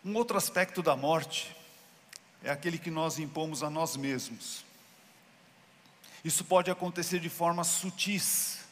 Um 0.05 0.15
outro 0.17 0.37
aspecto 0.37 0.83
da 0.83 0.95
morte 0.95 1.57
é 2.43 2.51
aquele 2.51 2.79
que 2.79 2.91
nós 2.91 3.19
impomos 3.19 3.63
a 3.63 3.71
nós 3.71 3.97
mesmos. 3.97 4.63
Isso 6.23 6.45
pode 6.45 6.71
acontecer 6.71 7.21
de 7.21 7.31
forma 7.31 7.65
sutis. 7.65 8.63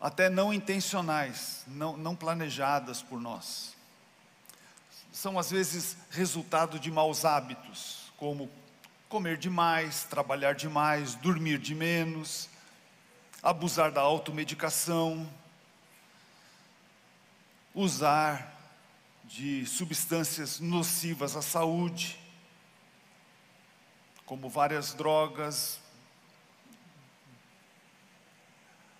até 0.00 0.28
não 0.28 0.52
intencionais, 0.52 1.64
não, 1.66 1.96
não 1.96 2.14
planejadas 2.14 3.00
por 3.00 3.20
nós. 3.20 3.73
São 5.14 5.38
às 5.38 5.48
vezes 5.52 5.96
resultado 6.10 6.76
de 6.76 6.90
maus 6.90 7.24
hábitos, 7.24 8.12
como 8.16 8.50
comer 9.08 9.38
demais, 9.38 10.02
trabalhar 10.02 10.56
demais, 10.56 11.14
dormir 11.14 11.56
de 11.60 11.72
menos, 11.72 12.48
abusar 13.40 13.92
da 13.92 14.00
automedicação, 14.00 15.32
usar 17.72 18.52
de 19.22 19.64
substâncias 19.66 20.58
nocivas 20.58 21.36
à 21.36 21.42
saúde, 21.42 22.18
como 24.26 24.48
várias 24.48 24.94
drogas, 24.94 25.78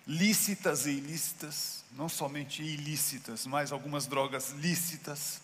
lícitas 0.07 0.85
e 0.85 0.91
ilícitas, 0.91 1.83
não 1.91 2.07
somente 2.07 2.63
ilícitas, 2.63 3.45
mas 3.45 3.73
algumas 3.73 4.07
drogas 4.07 4.51
lícitas, 4.51 5.43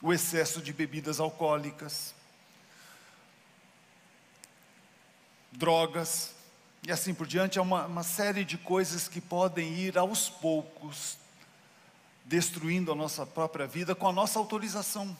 o 0.00 0.12
excesso 0.12 0.60
de 0.60 0.72
bebidas 0.72 1.18
alcoólicas, 1.20 2.14
drogas, 5.52 6.34
e 6.86 6.92
assim 6.92 7.12
por 7.12 7.26
diante, 7.26 7.58
é 7.58 7.62
uma, 7.62 7.86
uma 7.86 8.02
série 8.02 8.44
de 8.44 8.56
coisas 8.56 9.08
que 9.08 9.20
podem 9.20 9.74
ir 9.74 9.98
aos 9.98 10.28
poucos 10.28 11.18
destruindo 12.24 12.92
a 12.92 12.94
nossa 12.94 13.26
própria 13.26 13.66
vida 13.66 13.94
com 13.94 14.06
a 14.06 14.12
nossa 14.12 14.38
autorização. 14.38 15.16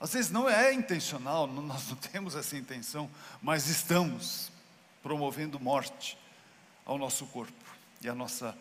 Às 0.00 0.14
vezes 0.14 0.30
não 0.32 0.48
é 0.48 0.72
intencional, 0.72 1.46
nós 1.46 1.88
não 1.88 1.96
temos 1.96 2.34
essa 2.34 2.56
intenção, 2.56 3.08
mas 3.40 3.68
estamos 3.68 4.50
promovendo 5.00 5.60
morte 5.60 6.18
ao 6.84 6.98
nosso 6.98 7.26
corpo 7.26 7.52
e 8.00 8.08
à 8.08 8.14
nossa 8.14 8.58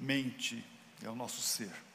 mente 0.00 0.64
e 1.02 1.06
ao 1.06 1.14
nosso 1.14 1.42
ser. 1.42 1.87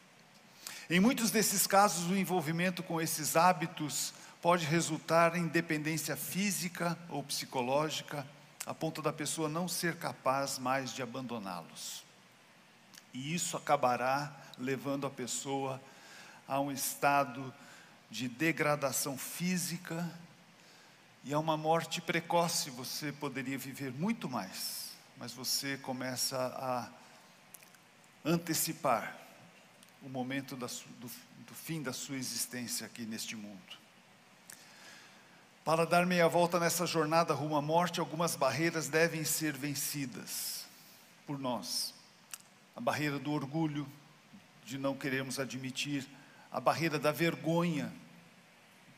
Em 0.89 0.99
muitos 0.99 1.31
desses 1.31 1.65
casos, 1.65 2.09
o 2.09 2.15
envolvimento 2.15 2.83
com 2.83 2.99
esses 2.99 3.37
hábitos 3.37 4.13
pode 4.41 4.65
resultar 4.65 5.35
em 5.37 5.47
dependência 5.47 6.17
física 6.17 6.97
ou 7.07 7.23
psicológica, 7.23 8.27
a 8.65 8.73
ponto 8.73 9.01
da 9.01 9.13
pessoa 9.13 9.47
não 9.47 9.67
ser 9.67 9.95
capaz 9.95 10.59
mais 10.59 10.93
de 10.93 11.01
abandoná-los. 11.01 12.03
E 13.13 13.33
isso 13.33 13.55
acabará 13.55 14.35
levando 14.57 15.07
a 15.07 15.09
pessoa 15.09 15.81
a 16.45 16.59
um 16.59 16.69
estado 16.69 17.53
de 18.11 18.27
degradação 18.27 19.17
física 19.17 20.11
e 21.23 21.33
a 21.33 21.39
uma 21.39 21.55
morte 21.55 22.01
precoce. 22.01 22.69
Você 22.71 23.13
poderia 23.13 23.57
viver 23.57 23.93
muito 23.93 24.29
mais, 24.29 24.89
mas 25.17 25.31
você 25.31 25.77
começa 25.77 26.37
a 26.37 26.89
antecipar 28.25 29.23
o 30.03 30.09
momento 30.09 30.55
da, 30.55 30.67
do, 30.67 31.09
do 31.47 31.53
fim 31.53 31.81
da 31.81 31.93
sua 31.93 32.17
existência 32.17 32.85
aqui 32.85 33.03
neste 33.05 33.35
mundo. 33.35 33.83
Para 35.63 35.85
dar 35.85 36.05
meia 36.05 36.27
volta 36.27 36.59
nessa 36.59 36.85
jornada 36.85 37.33
rumo 37.33 37.55
à 37.55 37.61
morte, 37.61 38.01
algumas 38.01 38.35
barreiras 38.35 38.89
devem 38.89 39.23
ser 39.23 39.53
vencidas 39.53 40.65
por 41.25 41.39
nós. 41.39 41.93
A 42.75 42.81
barreira 42.81 43.17
do 43.17 43.31
orgulho, 43.31 43.87
de 44.65 44.77
não 44.77 44.93
queremos 44.93 45.39
admitir, 45.39 46.05
a 46.51 46.59
barreira 46.59 46.99
da 46.99 47.13
vergonha, 47.13 47.93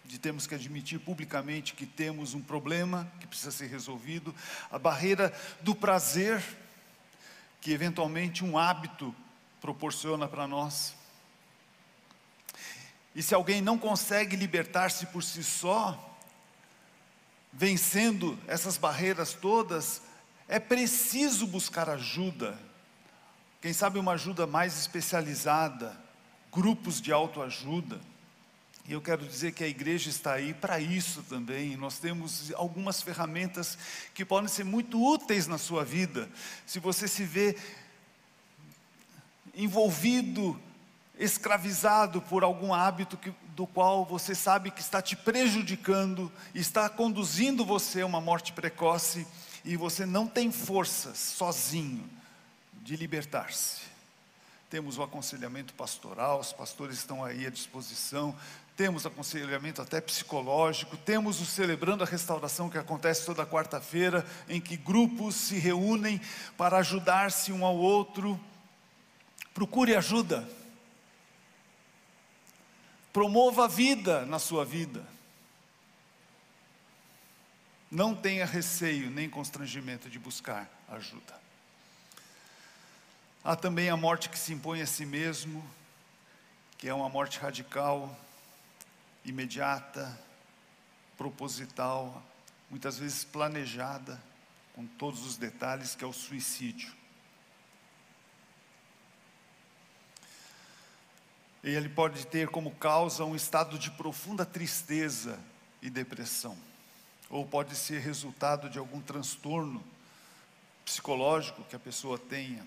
de 0.04 0.18
termos 0.18 0.48
que 0.48 0.56
admitir 0.56 1.00
publicamente 1.00 1.74
que 1.74 1.86
temos 1.86 2.34
um 2.34 2.42
problema 2.42 3.12
que 3.20 3.28
precisa 3.28 3.52
ser 3.52 3.68
resolvido, 3.68 4.34
a 4.72 4.80
barreira 4.80 5.32
do 5.62 5.76
prazer, 5.76 6.44
que 7.62 7.72
eventualmente 7.72 8.44
um 8.44 8.58
hábito 8.58 9.16
proporciona 9.66 10.28
para 10.28 10.48
nós. 10.48 10.94
E 13.16 13.24
se 13.24 13.34
alguém 13.34 13.62
não 13.62 13.80
consegue 13.80 14.36
libertar-se 14.36 15.08
por 15.08 15.24
si 15.24 15.44
só, 15.44 16.16
vencendo 17.52 18.38
essas 18.46 18.78
barreiras 18.78 19.34
todas, 19.34 20.04
é 20.48 20.60
preciso 20.60 21.48
buscar 21.48 21.90
ajuda. 21.90 22.60
Quem 23.60 23.74
sabe 23.74 23.98
uma 23.98 24.12
ajuda 24.12 24.46
mais 24.46 24.78
especializada, 24.78 26.00
grupos 26.52 27.02
de 27.02 27.12
autoajuda. 27.12 28.00
E 28.88 28.94
eu 28.94 29.02
quero 29.02 29.26
dizer 29.26 29.54
que 29.54 29.64
a 29.64 29.68
igreja 29.68 30.12
está 30.12 30.34
aí 30.34 30.54
para 30.54 30.80
isso 30.80 31.24
também. 31.24 31.76
Nós 31.76 31.98
temos 31.98 32.54
algumas 32.54 33.02
ferramentas 33.02 33.80
que 34.14 34.24
podem 34.24 34.48
ser 34.48 34.64
muito 34.64 35.04
úteis 35.04 35.48
na 35.48 35.58
sua 35.58 35.84
vida. 35.84 36.30
Se 36.68 36.80
você 36.80 37.08
se 37.08 37.24
vê 37.24 37.58
envolvido 39.56 40.60
escravizado 41.18 42.22
por 42.22 42.44
algum 42.44 42.74
hábito 42.74 43.18
que, 43.18 43.34
do 43.56 43.66
qual 43.66 44.06
você 44.06 44.36
sabe 44.36 44.72
que 44.72 44.82
está 44.82 45.02
te 45.02 45.16
prejudicando, 45.16 46.32
está 46.54 46.90
conduzindo 46.90 47.64
você 47.64 48.02
a 48.02 48.06
uma 48.06 48.20
morte 48.20 48.52
precoce 48.54 49.26
e 49.64 49.78
você 49.78 50.06
não 50.06 50.28
tem 50.28 50.52
forças 50.52 51.18
sozinho 51.18 52.08
de 52.74 52.96
libertar-se. 52.96 53.82
Temos 54.70 54.98
o 54.98 55.04
aconselhamento 55.04 55.74
pastoral, 55.74 56.40
os 56.40 56.52
pastores 56.52 56.98
estão 56.98 57.24
aí 57.24 57.46
à 57.46 57.50
disposição, 57.50 58.36
temos 58.76 59.06
aconselhamento 59.06 59.82
até 59.82 60.02
psicológico, 60.02 60.98
temos 60.98 61.40
o 61.40 61.46
Celebrando 61.46 62.04
a 62.04 62.08
Restauração 62.08 62.70
que 62.70 62.78
acontece 62.78 63.26
toda 63.26 63.46
quarta-feira, 63.46 64.26
em 64.50 64.60
que 64.60 64.76
grupos 64.76 65.36
se 65.36 65.58
reúnem 65.58 66.20
para 66.58 66.78
ajudar-se 66.78 67.54
um 67.54 67.66
ao 67.66 67.76
outro. 67.76 68.40
Procure 69.56 69.96
ajuda 69.96 70.48
Promova 73.16 73.64
a 73.64 73.68
vida 73.70 74.26
na 74.26 74.40
sua 74.40 74.66
vida. 74.66 75.02
Não 77.90 78.14
tenha 78.14 78.46
receio 78.46 79.10
nem 79.10 79.30
constrangimento 79.30 80.10
de 80.10 80.20
buscar 80.20 80.70
ajuda. 80.90 81.34
Há 83.42 83.56
também 83.56 83.90
a 83.90 83.96
morte 83.96 84.28
que 84.28 84.38
se 84.38 84.52
impõe 84.52 84.82
a 84.82 84.86
si 84.86 85.06
mesmo, 85.06 85.66
que 86.78 86.90
é 86.90 86.94
uma 86.94 87.08
morte 87.08 87.40
radical, 87.40 88.14
imediata, 89.24 90.20
proposital, 91.16 92.22
muitas 92.70 92.98
vezes 92.98 93.24
planejada, 93.24 94.22
com 94.74 94.86
todos 94.86 95.26
os 95.26 95.38
detalhes, 95.38 95.96
que 95.96 96.04
é 96.04 96.08
o 96.08 96.12
suicídio. 96.12 96.94
E 101.66 101.70
ele 101.72 101.90
pode 101.90 102.28
ter 102.28 102.48
como 102.50 102.70
causa 102.70 103.26
um 103.26 103.36
estado 103.36 103.80
de 103.80 103.90
profunda 103.90 104.46
tristeza 104.46 105.40
e 105.82 105.90
depressão, 105.90 106.56
ou 107.28 107.44
pode 107.44 107.76
ser 107.76 108.02
resultado 108.02 108.70
de 108.70 108.78
algum 108.78 109.02
transtorno 109.02 109.84
psicológico 110.86 111.64
que 111.64 111.76
a 111.76 111.80
pessoa 111.80 112.20
tenha, 112.20 112.64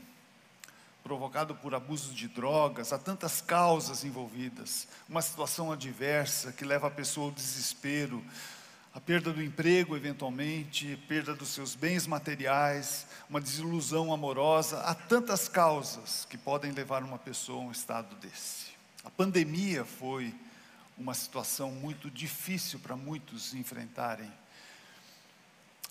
provocado 1.04 1.54
por 1.54 1.76
abuso 1.76 2.12
de 2.12 2.26
drogas, 2.26 2.92
há 2.92 2.98
tantas 2.98 3.40
causas 3.40 4.02
envolvidas, 4.02 4.88
uma 5.08 5.22
situação 5.22 5.70
adversa 5.70 6.50
que 6.50 6.64
leva 6.64 6.88
a 6.88 6.90
pessoa 6.90 7.26
ao 7.26 7.32
desespero, 7.32 8.20
a 8.92 9.00
perda 9.00 9.32
do 9.32 9.40
emprego, 9.40 9.96
eventualmente, 9.96 10.96
perda 11.06 11.36
dos 11.36 11.50
seus 11.50 11.76
bens 11.76 12.04
materiais, 12.04 13.06
uma 13.30 13.40
desilusão 13.40 14.12
amorosa, 14.12 14.80
há 14.80 14.92
tantas 14.92 15.48
causas 15.48 16.26
que 16.28 16.36
podem 16.36 16.72
levar 16.72 17.04
uma 17.04 17.16
pessoa 17.16 17.62
a 17.62 17.66
um 17.68 17.70
estado 17.70 18.16
desse. 18.16 18.77
A 19.08 19.10
pandemia 19.10 19.86
foi 19.86 20.34
uma 20.98 21.14
situação 21.14 21.70
muito 21.70 22.10
difícil 22.10 22.78
para 22.78 22.94
muitos 22.94 23.54
enfrentarem 23.54 24.30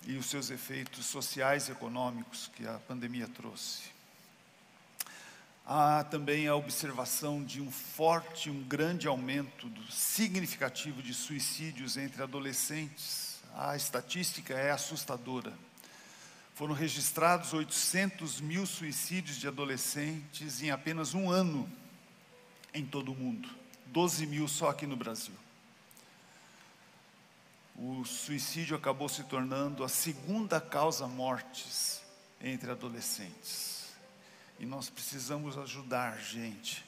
e 0.06 0.16
os 0.16 0.26
seus 0.26 0.50
efeitos 0.50 1.04
sociais 1.04 1.66
e 1.66 1.72
econômicos 1.72 2.48
que 2.54 2.64
a 2.64 2.74
pandemia 2.86 3.26
trouxe. 3.26 3.90
Há 5.66 6.04
também 6.04 6.46
a 6.46 6.54
observação 6.54 7.42
de 7.42 7.60
um 7.60 7.72
forte, 7.72 8.50
um 8.50 8.62
grande 8.62 9.08
aumento 9.08 9.68
do, 9.68 9.90
significativo 9.90 11.02
de 11.02 11.12
suicídios 11.12 11.96
entre 11.96 12.22
adolescentes. 12.22 13.40
A 13.56 13.74
estatística 13.74 14.54
é 14.54 14.70
assustadora. 14.70 15.52
Foram 16.54 16.72
registrados 16.72 17.52
800 17.52 18.40
mil 18.40 18.64
suicídios 18.64 19.38
de 19.38 19.48
adolescentes 19.48 20.62
em 20.62 20.70
apenas 20.70 21.14
um 21.14 21.28
ano 21.28 21.68
em 22.72 22.84
todo 22.84 23.12
o 23.12 23.14
mundo, 23.14 23.48
12 23.86 24.26
mil 24.26 24.46
só 24.48 24.68
aqui 24.70 24.86
no 24.86 24.96
Brasil. 24.96 25.34
O 27.76 28.04
suicídio 28.04 28.76
acabou 28.76 29.08
se 29.08 29.22
tornando 29.24 29.84
a 29.84 29.88
segunda 29.88 30.60
causa 30.60 31.06
mortes 31.06 32.02
entre 32.40 32.70
adolescentes. 32.70 33.92
E 34.58 34.66
nós 34.66 34.90
precisamos 34.90 35.56
ajudar 35.56 36.18
gente 36.18 36.84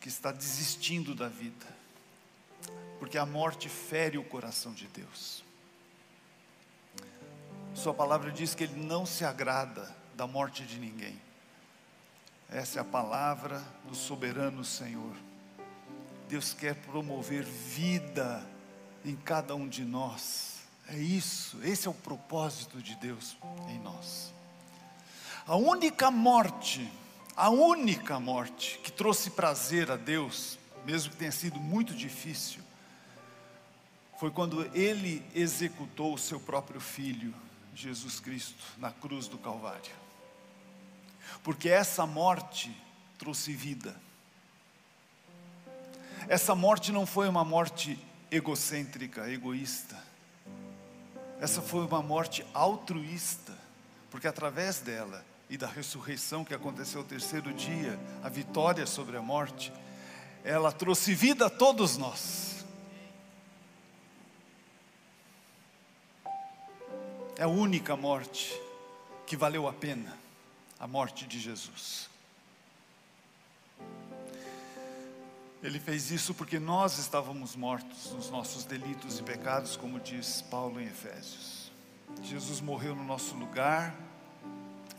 que 0.00 0.08
está 0.08 0.32
desistindo 0.32 1.14
da 1.14 1.28
vida, 1.28 1.66
porque 2.98 3.16
a 3.16 3.24
morte 3.24 3.68
fere 3.68 4.18
o 4.18 4.24
coração 4.24 4.72
de 4.72 4.88
Deus. 4.88 5.44
Sua 7.72 7.94
palavra 7.94 8.32
diz 8.32 8.54
que 8.54 8.64
Ele 8.64 8.84
não 8.84 9.06
se 9.06 9.24
agrada 9.24 9.94
da 10.14 10.26
morte 10.26 10.64
de 10.64 10.78
ninguém. 10.78 11.18
Essa 12.52 12.80
é 12.80 12.82
a 12.82 12.84
palavra 12.84 13.64
do 13.88 13.94
soberano 13.94 14.62
Senhor. 14.62 15.14
Deus 16.28 16.52
quer 16.52 16.74
promover 16.74 17.44
vida 17.44 18.46
em 19.02 19.16
cada 19.16 19.54
um 19.54 19.66
de 19.66 19.84
nós. 19.84 20.60
É 20.86 20.98
isso, 20.98 21.58
esse 21.62 21.88
é 21.88 21.90
o 21.90 21.94
propósito 21.94 22.82
de 22.82 22.94
Deus 22.96 23.38
em 23.70 23.78
nós. 23.78 24.34
A 25.46 25.56
única 25.56 26.10
morte, 26.10 26.92
a 27.34 27.48
única 27.48 28.20
morte 28.20 28.78
que 28.84 28.92
trouxe 28.92 29.30
prazer 29.30 29.90
a 29.90 29.96
Deus, 29.96 30.58
mesmo 30.84 31.10
que 31.10 31.16
tenha 31.16 31.32
sido 31.32 31.58
muito 31.58 31.94
difícil, 31.94 32.62
foi 34.20 34.30
quando 34.30 34.62
ele 34.76 35.24
executou 35.34 36.12
o 36.12 36.18
seu 36.18 36.38
próprio 36.38 36.80
filho, 36.80 37.34
Jesus 37.74 38.20
Cristo, 38.20 38.62
na 38.76 38.90
cruz 38.90 39.26
do 39.26 39.38
Calvário. 39.38 40.01
Porque 41.42 41.68
essa 41.68 42.06
morte 42.06 42.74
trouxe 43.18 43.52
vida. 43.52 43.94
Essa 46.28 46.54
morte 46.54 46.92
não 46.92 47.04
foi 47.04 47.28
uma 47.28 47.44
morte 47.44 47.98
egocêntrica, 48.30 49.28
egoísta. 49.30 49.96
Essa 51.40 51.60
foi 51.60 51.84
uma 51.84 52.02
morte 52.02 52.46
altruísta, 52.54 53.52
porque 54.10 54.28
através 54.28 54.78
dela 54.78 55.24
e 55.50 55.56
da 55.56 55.66
ressurreição 55.66 56.44
que 56.44 56.54
aconteceu 56.54 57.00
o 57.00 57.04
terceiro 57.04 57.52
dia, 57.52 57.98
a 58.22 58.28
vitória 58.28 58.86
sobre 58.86 59.16
a 59.16 59.20
morte, 59.20 59.72
ela 60.44 60.72
trouxe 60.72 61.14
vida 61.14 61.46
a 61.46 61.50
todos 61.50 61.96
nós. 61.96 62.64
É 67.36 67.42
a 67.42 67.48
única 67.48 67.96
morte 67.96 68.58
que 69.26 69.36
valeu 69.36 69.66
a 69.66 69.72
pena, 69.72 70.16
a 70.82 70.86
morte 70.88 71.28
de 71.28 71.38
Jesus. 71.38 72.10
Ele 75.62 75.78
fez 75.78 76.10
isso 76.10 76.34
porque 76.34 76.58
nós 76.58 76.98
estávamos 76.98 77.54
mortos 77.54 78.10
nos 78.10 78.28
nossos 78.30 78.64
delitos 78.64 79.20
e 79.20 79.22
pecados, 79.22 79.76
como 79.76 80.00
diz 80.00 80.42
Paulo 80.42 80.80
em 80.80 80.86
Efésios. 80.86 81.70
Jesus 82.24 82.60
morreu 82.60 82.96
no 82.96 83.04
nosso 83.04 83.36
lugar, 83.36 83.94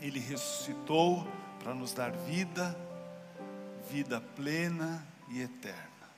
ele 0.00 0.18
ressuscitou 0.18 1.28
para 1.62 1.74
nos 1.74 1.92
dar 1.92 2.12
vida, 2.12 2.74
vida 3.90 4.22
plena 4.22 5.06
e 5.28 5.42
eterna. 5.42 6.08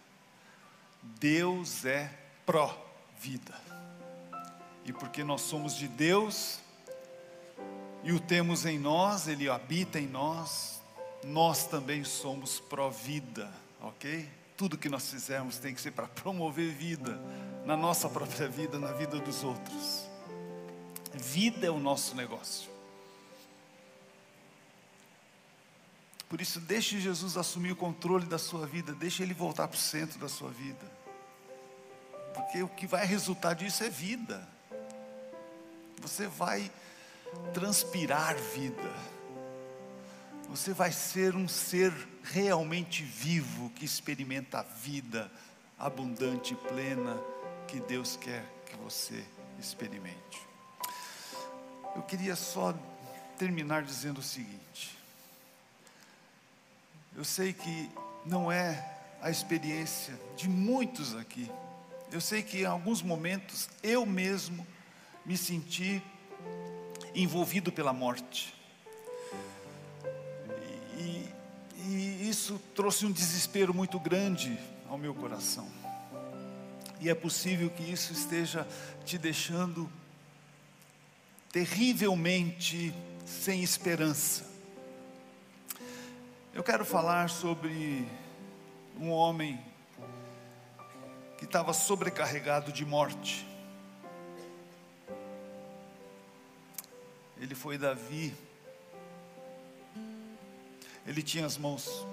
Deus 1.18 1.84
é 1.84 2.16
pró-vida. 2.46 3.60
E 4.84 4.92
porque 4.92 5.24
nós 5.24 5.40
somos 5.40 5.74
de 5.74 5.88
Deus 5.88 6.60
e 8.07 8.12
o 8.12 8.20
temos 8.20 8.64
em 8.64 8.78
nós, 8.78 9.26
ele 9.26 9.50
habita 9.50 9.98
em 9.98 10.07
nós, 10.07 10.80
nós 11.24 11.66
também 11.66 12.04
somos 12.04 12.61
pró-vida, 12.61 13.52
ok? 13.80 14.30
Tudo 14.57 14.78
que 14.78 14.88
nós 14.88 15.11
fizermos 15.11 15.59
tem 15.59 15.74
que 15.74 15.80
ser 15.80 15.90
para 15.90 16.07
promover 16.07 16.72
vida 16.72 17.20
na 17.64 17.76
nossa 17.76 18.09
própria 18.09 18.46
vida, 18.46 18.78
na 18.78 18.92
vida 18.92 19.18
dos 19.18 19.42
outros. 19.42 20.07
Vida 21.14 21.66
é 21.66 21.70
o 21.70 21.80
nosso 21.80 22.14
negócio. 22.14 22.70
Por 26.28 26.40
isso, 26.40 26.61
deixe 26.61 27.00
Jesus 27.00 27.36
assumir 27.36 27.72
o 27.72 27.76
controle 27.76 28.26
da 28.26 28.38
sua 28.38 28.68
vida, 28.68 28.94
deixe 28.94 29.24
Ele 29.24 29.34
voltar 29.34 29.66
para 29.66 29.76
o 29.76 29.80
centro 29.80 30.16
da 30.20 30.28
sua 30.28 30.50
vida. 30.50 30.92
Porque 32.32 32.62
o 32.62 32.68
que 32.68 32.86
vai 32.86 33.04
resultar 33.04 33.54
disso 33.54 33.82
é 33.82 33.90
vida. 33.90 34.48
Você 36.00 36.28
vai 36.28 36.70
transpirar 37.53 38.37
vida. 38.37 39.16
Você 40.49 40.72
vai 40.72 40.93
ser 40.93 41.34
um 41.34 41.49
ser 41.49 41.93
realmente 42.22 43.03
vivo 43.03 43.70
que 43.70 43.84
experimenta 43.84 44.61
a 44.61 44.62
vida 44.62 45.30
abundante 45.78 46.55
e 46.55 46.68
plena 46.68 47.18
que 47.66 47.80
Deus 47.80 48.16
quer 48.16 48.45
que 48.66 48.76
você 48.76 49.24
experimente. 49.59 50.47
Eu 51.95 52.03
queria 52.03 52.37
só 52.37 52.74
terminar 53.39 53.82
dizendo 53.82 54.18
o 54.18 54.22
seguinte: 54.22 54.97
eu 57.16 57.24
sei 57.24 57.53
que 57.53 57.91
não 58.24 58.53
é 58.53 58.97
a 59.22 59.30
experiência 59.30 60.14
de 60.37 60.49
muitos 60.49 61.14
aqui. 61.16 61.51
Eu 62.12 62.20
sei 62.20 62.43
que 62.43 62.61
em 62.61 62.66
alguns 62.66 63.03
momentos 63.03 63.68
eu 63.82 64.05
mesmo 64.05 64.66
me 65.24 65.37
senti 65.37 66.03
envolvido 67.22 67.72
pela 67.72 67.92
morte. 67.92 68.54
E, 70.98 71.28
e, 71.78 72.28
isso 72.28 72.60
trouxe 72.74 73.06
um 73.06 73.12
desespero 73.12 73.72
muito 73.72 73.98
grande 73.98 74.58
ao 74.88 74.98
meu 74.98 75.14
coração. 75.14 75.66
E 77.00 77.08
é 77.08 77.14
possível 77.14 77.70
que 77.70 77.82
isso 77.82 78.12
esteja 78.12 78.66
te 79.04 79.18
deixando 79.18 79.90
terrivelmente 81.50 82.92
sem 83.24 83.62
esperança. 83.62 84.44
Eu 86.54 86.62
quero 86.62 86.84
falar 86.84 87.28
sobre 87.28 88.06
um 88.98 89.10
homem 89.10 89.60
que 91.38 91.44
estava 91.44 91.72
sobrecarregado 91.72 92.72
de 92.72 92.84
morte. 92.84 93.46
Ele 97.39 97.55
foi 97.55 97.78
Davi. 97.78 98.34
Ele 101.07 101.22
tinha 101.22 101.47
as 101.47 101.57
mãos 101.57 102.07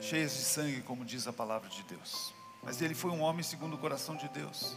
cheias 0.00 0.32
de 0.32 0.42
sangue, 0.42 0.80
como 0.82 1.04
diz 1.04 1.26
a 1.26 1.32
palavra 1.32 1.68
de 1.68 1.82
Deus. 1.84 2.32
Mas 2.62 2.80
ele 2.80 2.94
foi 2.94 3.10
um 3.10 3.20
homem 3.20 3.42
segundo 3.42 3.74
o 3.74 3.78
coração 3.78 4.16
de 4.16 4.28
Deus. 4.28 4.76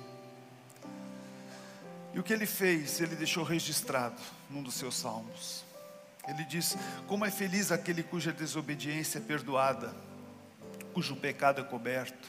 E 2.13 2.19
o 2.19 2.23
que 2.23 2.33
ele 2.33 2.45
fez, 2.45 3.01
ele 3.01 3.15
deixou 3.15 3.43
registrado 3.43 4.21
num 4.49 4.63
dos 4.63 4.75
seus 4.75 4.95
salmos. 4.95 5.65
Ele 6.27 6.43
diz: 6.45 6.77
Como 7.07 7.25
é 7.25 7.31
feliz 7.31 7.71
aquele 7.71 8.03
cuja 8.03 8.31
desobediência 8.31 9.19
é 9.19 9.21
perdoada, 9.21 9.93
cujo 10.93 11.15
pecado 11.15 11.61
é 11.61 11.63
coberto. 11.63 12.27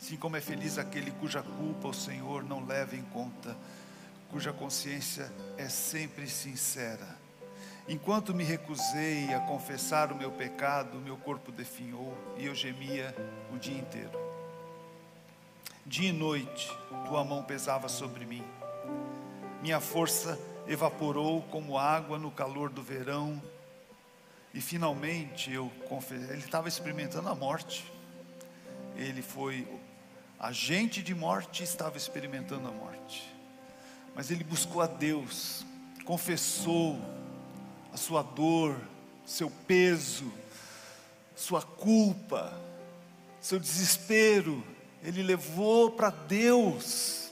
Assim 0.00 0.16
como 0.16 0.36
é 0.36 0.40
feliz 0.40 0.78
aquele 0.78 1.10
cuja 1.10 1.42
culpa 1.42 1.88
o 1.88 1.92
Senhor 1.92 2.42
não 2.42 2.64
leva 2.64 2.96
em 2.96 3.02
conta, 3.02 3.54
cuja 4.30 4.52
consciência 4.52 5.30
é 5.56 5.68
sempre 5.68 6.28
sincera. 6.28 7.18
Enquanto 7.88 8.34
me 8.34 8.44
recusei 8.44 9.32
a 9.34 9.40
confessar 9.40 10.12
o 10.12 10.16
meu 10.16 10.30
pecado, 10.30 10.98
meu 10.98 11.16
corpo 11.16 11.50
definhou 11.50 12.16
e 12.36 12.46
eu 12.46 12.54
gemia 12.54 13.14
o 13.52 13.58
dia 13.58 13.76
inteiro. 13.76 14.18
Dia 15.84 16.10
e 16.10 16.12
noite, 16.12 16.70
tua 17.08 17.24
mão 17.24 17.42
pesava 17.42 17.88
sobre 17.88 18.24
mim, 18.24 18.44
minha 19.60 19.78
força 19.78 20.38
evaporou 20.66 21.42
como 21.42 21.76
água 21.76 22.18
no 22.18 22.30
calor 22.30 22.70
do 22.70 22.82
verão. 22.82 23.40
E 24.54 24.60
finalmente 24.60 25.52
eu 25.52 25.70
confessei, 25.88 26.30
ele 26.30 26.44
estava 26.44 26.66
experimentando 26.66 27.28
a 27.28 27.34
morte. 27.34 27.90
Ele 28.96 29.20
foi 29.20 29.66
agente 30.38 31.02
de 31.02 31.14
morte 31.14 31.60
e 31.60 31.64
estava 31.64 31.96
experimentando 31.96 32.68
a 32.68 32.70
morte. 32.70 33.39
Mas 34.20 34.30
ele 34.30 34.44
buscou 34.44 34.82
a 34.82 34.86
Deus, 34.86 35.64
confessou 36.04 37.00
a 37.90 37.96
sua 37.96 38.22
dor, 38.22 38.78
seu 39.24 39.48
peso, 39.66 40.30
sua 41.34 41.62
culpa, 41.62 42.52
seu 43.40 43.58
desespero. 43.58 44.62
Ele 45.02 45.22
levou 45.22 45.92
para 45.92 46.10
Deus 46.10 47.30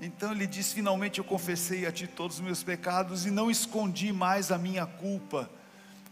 então 0.00 0.32
ele 0.32 0.46
diz: 0.46 0.72
Finalmente 0.72 1.18
eu 1.18 1.24
confessei 1.24 1.84
a 1.84 1.92
ti 1.92 2.06
todos 2.06 2.36
os 2.36 2.42
meus 2.42 2.62
pecados 2.62 3.26
e 3.26 3.30
não 3.30 3.50
escondi 3.50 4.10
mais 4.10 4.50
a 4.50 4.56
minha 4.56 4.86
culpa. 4.86 5.50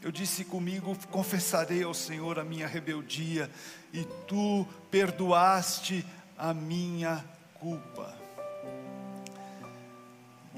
Eu 0.02 0.12
disse 0.12 0.44
comigo: 0.44 0.94
Confessarei 1.10 1.82
ao 1.82 1.94
Senhor 1.94 2.38
a 2.38 2.44
minha 2.44 2.66
rebeldia, 2.66 3.50
e 3.90 4.04
tu 4.28 4.68
perdoaste 4.90 6.04
a 6.36 6.52
minha 6.52 7.24
culpa. 7.54 8.25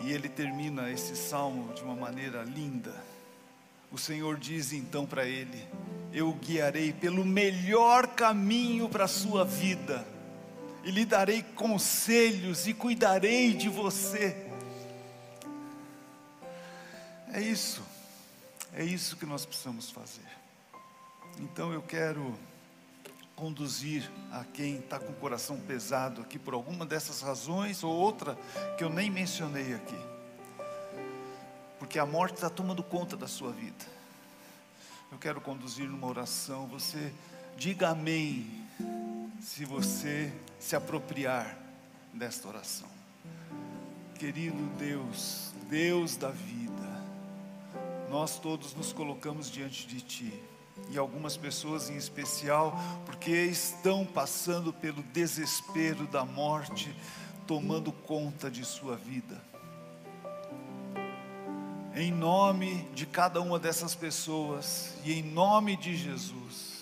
E 0.03 0.13
ele 0.13 0.29
termina 0.29 0.91
esse 0.91 1.17
salmo 1.17 1.73
de 1.75 1.83
uma 1.83 1.95
maneira 1.95 2.43
linda. 2.43 2.95
O 3.91 3.99
Senhor 3.99 4.37
diz 4.39 4.73
então 4.73 5.07
para 5.07 5.27
ele: 5.27 5.67
Eu 6.13 6.31
o 6.31 6.35
guiarei 6.35 6.93
pelo 6.93 7.25
melhor 7.25 8.07
caminho 8.09 8.89
para 8.89 9.05
a 9.05 9.09
sua 9.09 9.45
vida 9.45 10.07
e 10.85 10.91
lhe 10.91 11.05
darei 11.05 11.43
conselhos 11.43 12.67
e 12.67 12.75
cuidarei 12.75 13.53
de 13.55 13.69
você. 13.69 14.37
É 17.33 17.41
isso, 17.41 17.83
é 18.73 18.85
isso 18.85 19.17
que 19.17 19.27
nós 19.27 19.45
precisamos 19.45 19.91
fazer. 19.91 20.27
Então 21.39 21.73
eu 21.73 21.83
quero 21.83 22.35
conduzir 23.39 24.11
a 24.33 24.43
quem 24.43 24.81
está 24.81 24.99
com 24.99 25.13
o 25.13 25.15
coração 25.15 25.61
pesado 25.61 26.23
aqui 26.23 26.41
por 26.41 26.55
alguma 26.55 26.85
dessas 26.85 27.21
razões 27.21 27.85
ou 27.85 27.95
outra 27.95 28.37
que 28.77 28.83
eu 28.83 28.91
nem 28.91 29.09
mencionei 29.09 29.75
aqui. 29.75 29.97
porque 31.79 32.01
a 32.01 32.05
morte 32.05 32.35
está 32.35 32.51
tomando 32.51 32.83
conta 32.83 33.17
da 33.17 33.29
sua 33.29 33.53
vida. 33.53 33.87
Eu 35.13 35.19
quero 35.19 35.41
conduzir 35.41 35.89
numa 35.89 36.09
oração, 36.09 36.67
você 36.67 37.13
diga 37.57 37.91
amém, 37.91 38.67
se 39.41 39.65
você 39.65 40.33
se 40.59 40.75
apropriar 40.75 41.57
desta 42.13 42.49
oração. 42.49 42.89
Querido 44.19 44.67
Deus, 44.77 45.53
Deus 45.71 46.17
da 46.17 46.31
vida, 46.31 47.05
nós 48.11 48.41
todos 48.41 48.75
nos 48.75 48.93
colocamos 48.93 49.49
diante 49.49 49.87
de 49.87 50.01
Ti, 50.01 50.43
e 50.91 50.99
algumas 50.99 51.37
pessoas 51.37 51.91
em 51.91 51.97
especial, 51.97 52.79
porque 53.05 53.31
estão 53.31 54.05
passando 54.05 54.73
pelo 54.73 55.03
desespero 55.03 56.07
da 56.07 56.25
morte, 56.25 56.95
tomando 57.47 57.93
conta 57.93 58.51
de 58.51 58.65
sua 58.65 58.97
vida. 58.97 59.41
Em 61.95 62.13
nome 62.13 62.89
de 62.95 63.07
cada 63.07 63.41
uma 63.41 63.59
dessas 63.59 63.95
pessoas 63.95 64.95
e 65.05 65.13
em 65.13 65.23
nome 65.23 65.77
de 65.77 65.97
Jesus, 65.97 66.79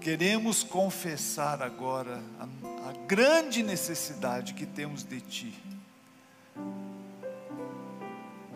queremos 0.00 0.62
confessar 0.62 1.62
agora 1.62 2.22
a, 2.38 2.90
a 2.90 2.92
grande 3.06 3.62
necessidade 3.62 4.52
que 4.54 4.66
temos 4.66 5.02
de 5.02 5.20
Ti. 5.20 5.54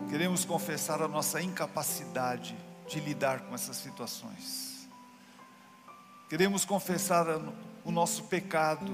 Queremos 0.09 0.45
confessar 0.45 1.01
a 1.01 1.07
nossa 1.07 1.41
incapacidade 1.41 2.55
de 2.87 2.99
lidar 2.99 3.41
com 3.41 3.53
essas 3.53 3.77
situações. 3.77 4.87
Queremos 6.29 6.65
confessar 6.65 7.25
o 7.83 7.91
nosso 7.91 8.23
pecado 8.23 8.93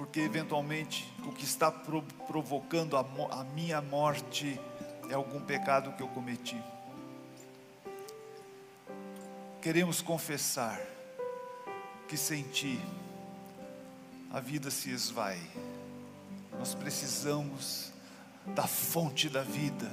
porque 0.00 0.20
eventualmente 0.20 1.12
o 1.26 1.30
que 1.30 1.44
está 1.44 1.70
provocando 1.70 2.96
a, 2.96 3.44
minha 3.54 3.82
morte 3.82 4.58
é 5.10 5.14
algum 5.14 5.42
pecado 5.42 5.92
que 5.92 6.02
eu 6.02 6.08
cometi. 6.08 6.56
Queremos 9.60 10.00
confessar 10.00 10.80
que 12.08 12.16
sem 12.16 12.44
Ti 12.44 12.80
a 14.32 14.40
vida 14.40 14.70
se 14.70 14.90
esvai. 14.90 15.38
Nós 16.58 16.74
precisamos 16.74 17.92
da 18.54 18.66
fonte 18.66 19.28
da 19.28 19.42
vida, 19.42 19.92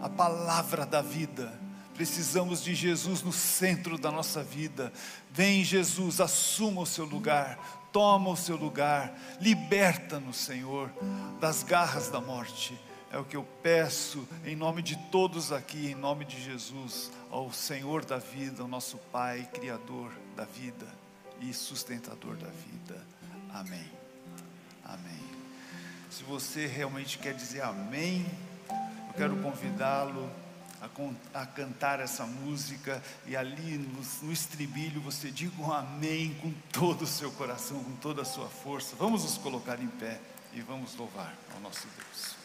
a 0.00 0.08
palavra 0.08 0.86
da 0.86 1.02
vida. 1.02 1.59
Precisamos 2.00 2.64
de 2.64 2.74
Jesus 2.74 3.20
no 3.20 3.30
centro 3.30 3.98
da 3.98 4.10
nossa 4.10 4.42
vida. 4.42 4.90
Vem, 5.30 5.62
Jesus, 5.62 6.18
assuma 6.18 6.80
o 6.80 6.86
seu 6.86 7.04
lugar, 7.04 7.58
toma 7.92 8.30
o 8.30 8.36
seu 8.38 8.56
lugar, 8.56 9.12
liberta-nos, 9.38 10.38
Senhor, 10.38 10.90
das 11.38 11.62
garras 11.62 12.08
da 12.08 12.18
morte. 12.18 12.74
É 13.12 13.18
o 13.18 13.24
que 13.26 13.36
eu 13.36 13.44
peço 13.62 14.26
em 14.46 14.56
nome 14.56 14.80
de 14.80 14.96
todos 15.10 15.52
aqui, 15.52 15.88
em 15.88 15.94
nome 15.94 16.24
de 16.24 16.42
Jesus, 16.42 17.12
ao 17.30 17.52
Senhor 17.52 18.02
da 18.02 18.16
vida, 18.16 18.62
ao 18.62 18.68
nosso 18.68 18.96
Pai, 19.12 19.46
Criador 19.52 20.10
da 20.34 20.46
vida 20.46 20.86
e 21.38 21.52
sustentador 21.52 22.34
da 22.34 22.48
vida. 22.48 23.06
Amém. 23.52 23.90
Amém. 24.86 25.20
Se 26.10 26.22
você 26.22 26.66
realmente 26.66 27.18
quer 27.18 27.34
dizer 27.34 27.60
amém, 27.60 28.24
eu 28.70 29.14
quero 29.18 29.36
convidá-lo 29.42 30.30
a, 30.80 31.40
a, 31.40 31.46
cantar 31.46 32.00
essa 32.00 32.26
música 32.26 33.02
e 33.26 33.36
ali 33.36 33.76
no, 33.76 34.02
no 34.22 34.32
estribilho 34.32 35.00
você 35.00 35.30
diga 35.30 35.60
um 35.60 35.72
amém 35.72 36.34
com 36.40 36.52
todo 36.72 37.02
o 37.02 37.06
seu 37.06 37.30
coração, 37.32 37.82
com 37.82 37.96
toda 37.96 38.22
a 38.22 38.24
sua 38.24 38.48
força. 38.48 38.96
Vamos 38.96 39.22
nos 39.24 39.38
colocar 39.38 39.80
em 39.80 39.88
pé 39.88 40.20
e 40.52 40.60
vamos 40.60 40.96
louvar 40.96 41.34
ao 41.54 41.60
nosso 41.60 41.86
Deus. 41.96 42.39